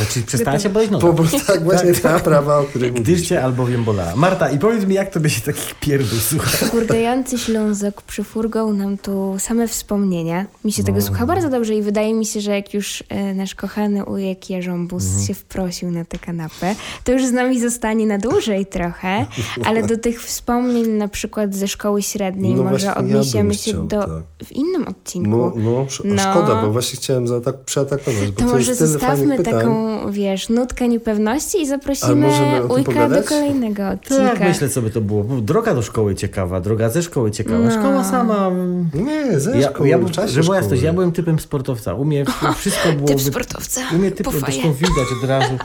[0.09, 1.07] Czyli przestała się boleć noga.
[1.07, 4.15] Po prostu tak właśnie ta prawa, o której Gdyż cię albowiem bolała.
[4.15, 6.67] Marta, i powiedz mi, jak tobie się takich pierdół słucha?
[6.71, 10.45] Hurgający Ślązok przyfurgał nam tu same wspomnienia.
[10.65, 13.55] Mi się tego słucha bardzo dobrze i wydaje mi się, że jak już e, nasz
[13.55, 18.65] kochany ujek Jarząbus się wprosił na tę kanapę, to już z nami zostanie na dłużej
[18.65, 19.25] trochę,
[19.65, 23.71] ale do tych wspomnień na przykład ze szkoły średniej No może ja odniesiemy bym się
[23.71, 24.47] chciał, do tak.
[24.47, 25.18] w innym odcinku.
[25.27, 26.31] No, no, sz- a No.
[26.31, 28.31] szkoda, bo właśnie chciałem zaatak- przeatakować.
[28.31, 32.29] Bo To może zostawmy taką, wiesz, nutkę niepewności i zaprosimy
[32.69, 34.29] Ujka do kolejnego odcinka.
[34.29, 35.23] Tak, myślę, co by to było.
[35.41, 37.71] Droga do szkoły ciekawa, droga ze szkoły ciekawa.
[37.71, 38.51] Szkoła sama...
[38.93, 40.57] Nie, ze Ja, szkoły, ja, w bym- czasie że była szkoły.
[40.57, 41.93] jasność, ja byłem typem sportowca.
[41.93, 42.25] U mnie
[42.57, 43.07] wszystko było...
[43.07, 43.81] Typ sportowca.
[43.95, 45.53] U mnie typ, zresztą widać od razu.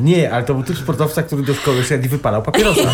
[0.00, 2.82] Nie, ale to był typ sportowca, który do szkoły szedł i wypalał papierosa.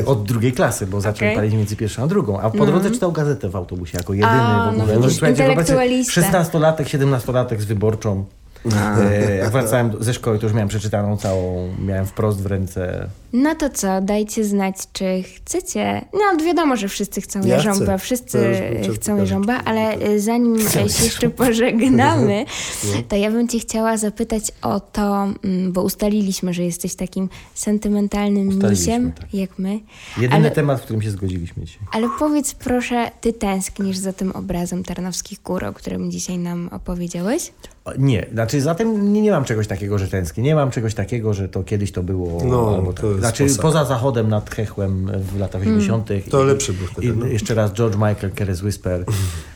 [0.00, 1.36] E, od drugiej klasy, bo zaczął Okej.
[1.36, 2.40] palić między pierwszą a drugą.
[2.40, 4.98] A po drodze czytał gazetę w autobusie jako jedyny A, w no ogóle.
[4.98, 6.20] wyobraźcie, intelektualista.
[6.20, 8.24] 16-latek, 17-latek z wyborczą.
[9.00, 13.08] E, jak wracałem do- ze szkoły, to już miałem przeczytaną całą, miałem wprost w ręce.
[13.32, 16.04] No to co, dajcie znać, czy chcecie.
[16.12, 17.98] No wiadomo, że wszyscy chcą Ja chcę.
[17.98, 18.38] wszyscy
[18.94, 22.44] chcą jarząba, ale y, zanim się jeszcze pożegnamy,
[22.94, 23.02] No.
[23.08, 28.58] to ja bym cię chciała zapytać o to, mm, bo ustaliliśmy, że jesteś takim sentymentalnym
[28.70, 29.34] misiem, tak.
[29.34, 29.80] jak my.
[30.16, 31.82] Jedyny Ale, temat, w którym się zgodziliśmy dzisiaj.
[31.92, 37.52] ale powiedz proszę, ty tęsknisz za tym obrazem Tarnowskich Gór, o którym dzisiaj nam opowiedziałeś?
[37.98, 40.42] Nie, znaczy zatem nie, nie mam czegoś takiego, że tęsknię.
[40.44, 42.44] Nie mam czegoś takiego, że to kiedyś to było.
[42.44, 43.04] No, albo to tak.
[43.10, 46.08] jest Znaczy poza zachodem nad Hechłem w latach 80.
[46.30, 47.26] To i- lepszy był wtedy, I no.
[47.26, 49.04] jeszcze raz George Michael, Keres Whisper.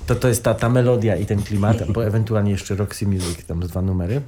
[0.06, 3.60] To, to jest ta, ta melodia i ten klimat, bo ewentualnie jeszcze Roxy Music, tam
[3.60, 4.20] dwa numery.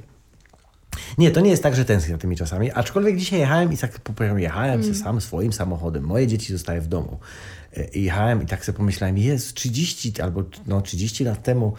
[1.17, 3.99] Nie, to nie jest tak, że tęsknię za tymi czasami, aczkolwiek dzisiaj jechałem i tak
[3.99, 4.95] powiem, jechałem Mm.
[4.95, 6.03] sam swoim samochodem.
[6.03, 7.17] Moje dzieci zostały w domu.
[7.77, 11.77] E, I jechałem i tak sobie pomyślałem, jest 30 albo no, 30 lat temu mm,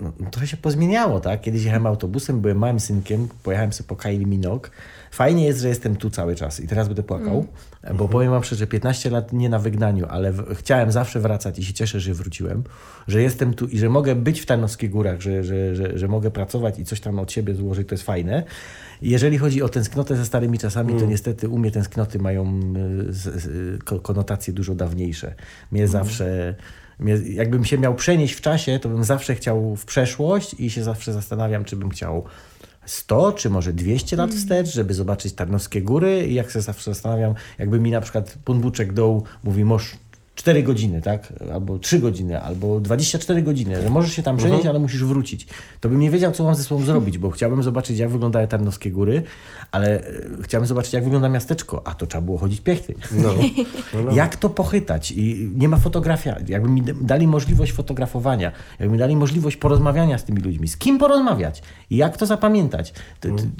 [0.00, 1.40] no, no, trochę się pozmieniało, tak?
[1.40, 4.68] Kiedyś jechałem autobusem, byłem małym synkiem, pojechałem sobie po Kylie Minogue.
[5.10, 7.46] Fajnie jest, że jestem tu cały czas i teraz będę płakał,
[7.94, 11.64] bo powiem wam szczerze, 15 lat nie na wygnaniu, ale w, chciałem zawsze wracać i
[11.64, 12.62] się cieszę, że wróciłem,
[13.08, 16.30] że jestem tu i że mogę być w Tarnowskich Górach, że, że, że, że mogę
[16.30, 18.42] pracować i coś tam od siebie złożyć, to jest fajne.
[19.02, 22.60] Jeżeli chodzi o tęsknotę ze starymi czasami, to niestety u mnie tęsknoty mają
[23.08, 25.34] y, z, z, ko- konotacje dużo dawniejsze.
[25.72, 26.54] Mnie zawsze...
[27.24, 31.12] Jakbym się miał przenieść w czasie, to bym zawsze chciał w przeszłość i się zawsze
[31.12, 32.24] zastanawiam, czy bym chciał
[32.86, 36.26] 100 czy może 200 lat wstecz, żeby zobaczyć Tarnowskie Góry.
[36.26, 39.96] I jak się zawsze zastanawiam, jakby mi na przykład Punbuczek Doł mówi, możesz
[40.34, 41.32] 4 godziny, tak?
[41.52, 45.46] Albo 3 godziny, albo 24 godziny, że możesz się tam przenieść, ale musisz wrócić.
[45.80, 48.90] To bym nie wiedział, co mam ze sobą zrobić, bo chciałbym zobaczyć, jak wyglądały Tarnowskie
[48.90, 49.22] Góry,
[49.70, 50.12] ale e,
[50.42, 52.94] chciałbym zobaczyć, jak wygląda miasteczko, a to trzeba było chodzić piechty.
[53.12, 53.34] No.
[53.94, 54.12] No, no.
[54.12, 55.12] Jak to pochytać?
[55.12, 56.36] I nie ma fotografia.
[56.48, 60.68] Jakby mi dali możliwość fotografowania, jakby mi dali możliwość porozmawiania z tymi ludźmi.
[60.68, 61.62] Z kim porozmawiać?
[61.90, 62.92] I jak to zapamiętać?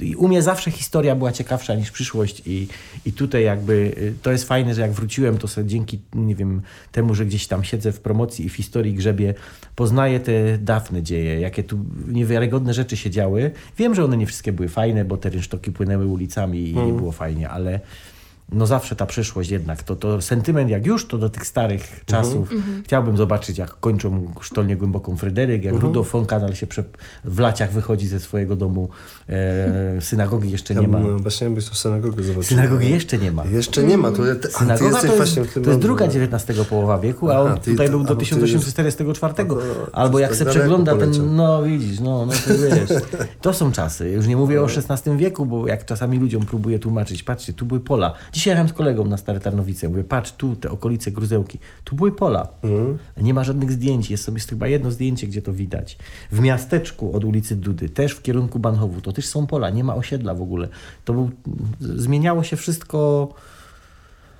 [0.02, 2.68] I u mnie zawsze historia była ciekawsza niż przyszłość i,
[3.06, 6.62] i tutaj jakby y, to jest fajne, że jak wróciłem, to sobie dzięki, nie wiem,
[6.92, 9.34] temu, że gdzieś tam siedzę w promocji i w historii grzebie,
[9.76, 13.50] poznaję te dawne dzieje, jakie tu niewiarygodne rzeczy się działy.
[13.78, 17.12] Wiem, że one nie wszystkie były fajne, bo te rynsztoki płynęły ulicami i nie było
[17.12, 17.80] fajnie, ale
[18.52, 22.50] no zawsze ta przyszłość jednak, to, to sentyment jak już, to do tych starych czasów.
[22.84, 26.84] Chciałbym zobaczyć, jak kończą sztolnię głęboką Fryderyk, jak Rudolf von Kanal się prze...
[27.24, 28.88] w laciach wychodzi ze swojego domu.
[29.28, 30.98] E, synagogi jeszcze Ja nie ma.
[30.98, 32.42] bym, właśnie byś to synagogę zobaczył.
[32.42, 33.44] Synagogi jeszcze nie ma.
[33.44, 34.10] Jeszcze nie ma.
[34.12, 36.04] To, te, Synagoga to jest, to jest druga.
[36.04, 39.34] XIX połowa wieku, a Aha, on ty- tutaj był do albo ty 1844.
[39.36, 39.58] A to-
[39.92, 43.00] Albo jak se przegląda ten, no widzisz, no, no to wiesz,
[43.40, 44.10] to są czasy.
[44.10, 47.80] Już nie mówię o XVI wieku, bo jak czasami ludziom próbuję tłumaczyć, patrzcie, tu były
[47.80, 48.14] pola.
[48.34, 52.12] Dzisiaj jechałem z kolegą na Stare Tarnowice, mówię, patrz, tu te okolice Gruzełki, tu były
[52.12, 52.48] pola.
[53.16, 55.98] Nie ma żadnych zdjęć, jest sobie chyba jedno zdjęcie, gdzie to widać.
[56.32, 59.94] W miasteczku od ulicy Dudy, też w kierunku Banchowu, to też są pola, nie ma
[59.94, 60.68] osiedla w ogóle.
[61.04, 61.30] To był,
[61.80, 63.28] zmieniało się wszystko...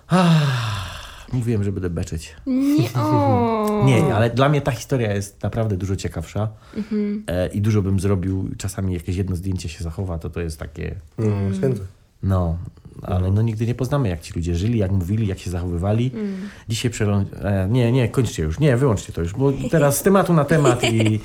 [0.08, 1.00] Ah,
[1.32, 2.34] mówiłem, że będę beczeć.
[2.46, 3.82] Nie, o.
[3.86, 7.24] Nie, ale dla mnie ta historia jest naprawdę dużo ciekawsza Mhm.
[7.26, 8.50] e, i dużo bym zrobił.
[8.58, 11.80] Czasami jakieś jedno zdjęcie się zachowa, to to jest takie, No, święte.
[12.22, 12.58] no,
[13.02, 16.10] ale no nigdy nie poznamy, jak ci ludzie żyli, jak mówili, jak się zachowywali.
[16.14, 16.36] Mm.
[16.68, 17.24] Dzisiaj przelą...
[17.42, 20.84] E, nie, nie, kończcie już, nie, wyłączcie to już, bo teraz z tematu na temat
[20.84, 21.20] i, i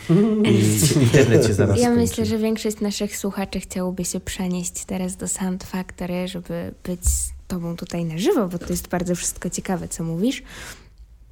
[1.03, 2.01] internet się zaraz Ja skończy.
[2.01, 7.31] myślę, że większość naszych słuchaczy chciałoby się przenieść teraz do Sound Factory, żeby być z
[7.47, 10.43] tobą tutaj na żywo, bo to jest bardzo wszystko ciekawe, co mówisz.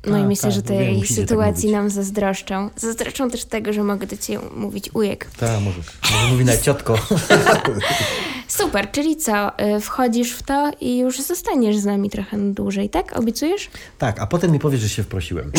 [0.05, 1.71] No Tak, i myślę, tak, że wiem, tej tak sytuacji mówić.
[1.71, 2.69] nam zazdroszczą.
[2.75, 5.29] Zazdroszczą też tego, że mogę do ciebie mówić ujek.
[5.39, 5.85] Tak, możesz.
[6.11, 6.95] Może mówi nawet ciotko.
[8.47, 9.51] Super, czyli co?
[9.77, 13.17] y, Wchodzisz w to i już zostaniesz z nami trochę dłużej, tak?
[13.19, 13.69] Obiecujesz?
[13.97, 15.51] tak, a potem mi powiesz, że się wprosiłem.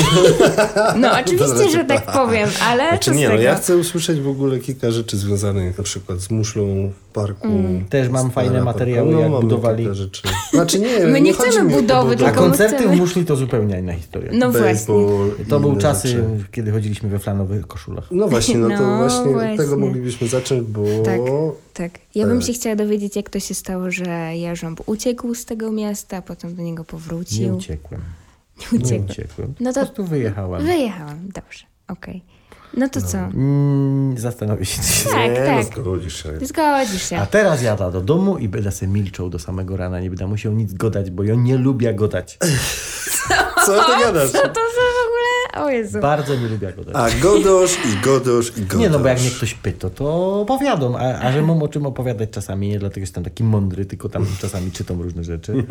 [0.97, 4.59] No oczywiście, że tak powiem, ale Znaczy co nie, no ja chcę usłyszeć w ogóle
[4.59, 7.48] kilka rzeczy związanych na przykład z muszlą parku.
[7.90, 8.64] Też mam fajne parku.
[8.64, 9.78] materiały, no, jak budowali.
[9.78, 10.22] kilka rzeczy.
[10.52, 13.78] Znaczy nie, My nie chcemy budowy, A tylko my koncerty chcemy- w Muszli to zupełnie
[13.78, 14.30] inna historia.
[14.34, 14.94] No właśnie.
[15.48, 16.24] To były czasy, rzeczy.
[16.52, 18.08] kiedy chodziliśmy we flanowych koszulach.
[18.10, 19.50] No właśnie, no to No właśnie, właśnie.
[19.52, 21.20] od tego moglibyśmy zacząć, bo Tak.
[21.74, 21.98] Tak.
[22.14, 22.46] Ja bym Tak.
[22.46, 26.62] się chciała dowiedzieć, jak to się stało, że Jarząb uciekł z tego miasta, potem do
[26.62, 27.56] niego Nie powrócił.
[27.56, 28.00] uciekłem.
[28.72, 29.04] Nie Nie uciekł.
[29.10, 29.54] uciekłem.
[29.60, 30.62] No Po to prostu wyjechałem.
[30.66, 31.18] wyjechałam.
[31.34, 32.22] Dobrze, okej.
[32.76, 33.18] No to co?
[33.18, 34.82] Mm, zastanowię się.
[34.82, 35.56] czy się- Tak, nie, tak.
[35.76, 36.28] no zgodzisz się.
[36.46, 37.18] Zgodzisz się.
[37.18, 40.00] A teraz jada do domu i będę sobie milczał do samego rana.
[40.00, 42.38] Nie będę musiał nic godać, bo ja nie lubię godać.
[43.66, 44.30] Co ty gadasz?
[44.30, 45.64] Co to za w ogóle?
[45.66, 46.00] O Jezu.
[46.00, 46.94] Bardzo nie lubię godać.
[46.96, 48.80] A godosz i godosz i godosz.
[48.80, 51.86] Nie, no bo jak mnie ktoś pyta, to opowiadam, a, a że mam o czym
[51.86, 55.52] opowiadać czasami, nie dlatego jestem taki mądry, tylko tam czasami czytam różne rzeczy.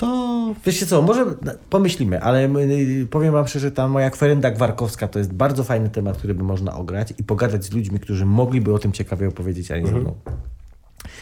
[0.00, 1.26] To wiecie co, może
[1.70, 6.16] pomyślimy, ale y, powiem wam szczerze, ta moja kwerenda gwarkowska to jest bardzo fajny temat,
[6.16, 9.78] który by można ograć i pogadać z ludźmi, którzy mogliby o tym ciekawie opowiedzieć, a
[9.78, 10.14] nie ze mną.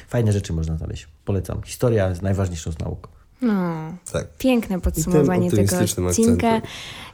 [0.08, 1.08] Fajne rzeczy można znaleźć.
[1.24, 1.62] Polecam.
[1.62, 3.08] Historia jest najważniejszą z nauk.
[3.42, 3.74] No.
[4.12, 4.26] Tak.
[4.38, 6.08] Piękne podsumowanie tego odcinka.
[6.08, 6.60] akcentem.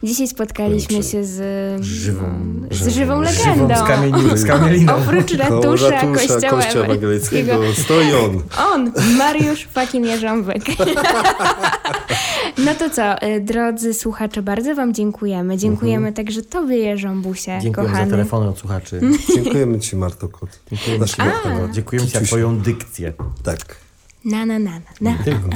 [0.03, 1.41] Dzisiaj spotkaliśmy się z
[1.83, 3.69] Żywą- no, z żywą legendą.
[3.69, 4.97] Żywą z, kamieni, z kamieliną.
[4.97, 8.43] Oprócz ratusza, ratusza kościoła, kościoła ewangelickiego stoi on.
[8.73, 10.63] On, Mariusz fucking Jarząbek.
[12.59, 15.57] No to co, y, drodzy słuchacze, bardzo wam dziękujemy.
[15.59, 18.11] Dziękujemy także tobie, Jarząbusie, Dziękuję za kochany.
[18.11, 19.01] telefony od słuchaczy.
[19.35, 20.51] Dziękujemy ci, Marto Kot.
[20.85, 21.73] Ci bardzo.
[21.73, 23.13] Dziękuję ci za twoją dykcję.
[23.43, 23.77] Tak.
[24.25, 24.81] Na, na, na, na.
[25.01, 25.19] na.
[25.25, 25.49] Tylko.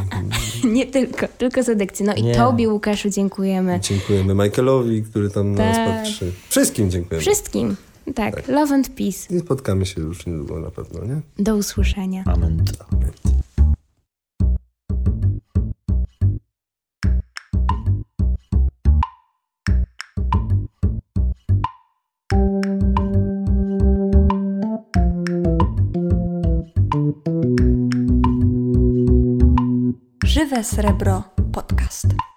[0.74, 2.06] Nie tylko, tylko za dykcję.
[2.06, 2.34] No i Nie.
[2.34, 3.80] tobie, Łukaszu, dziękujemy.
[3.80, 5.86] Dziękujemy Michaelowi, który tam na nas Tak.
[5.88, 6.32] patrzy.
[6.48, 7.20] Wszystkim dziękujemy.
[7.20, 7.76] Wszystkim.
[8.14, 9.36] Tak, love and peace.
[9.36, 11.20] I spotkamy się już niedługo na pewno, nie?
[11.38, 12.22] Do usłyszenia.
[12.26, 12.64] Amen.
[30.38, 31.22] Żywe Srebro
[31.52, 32.27] Podcast.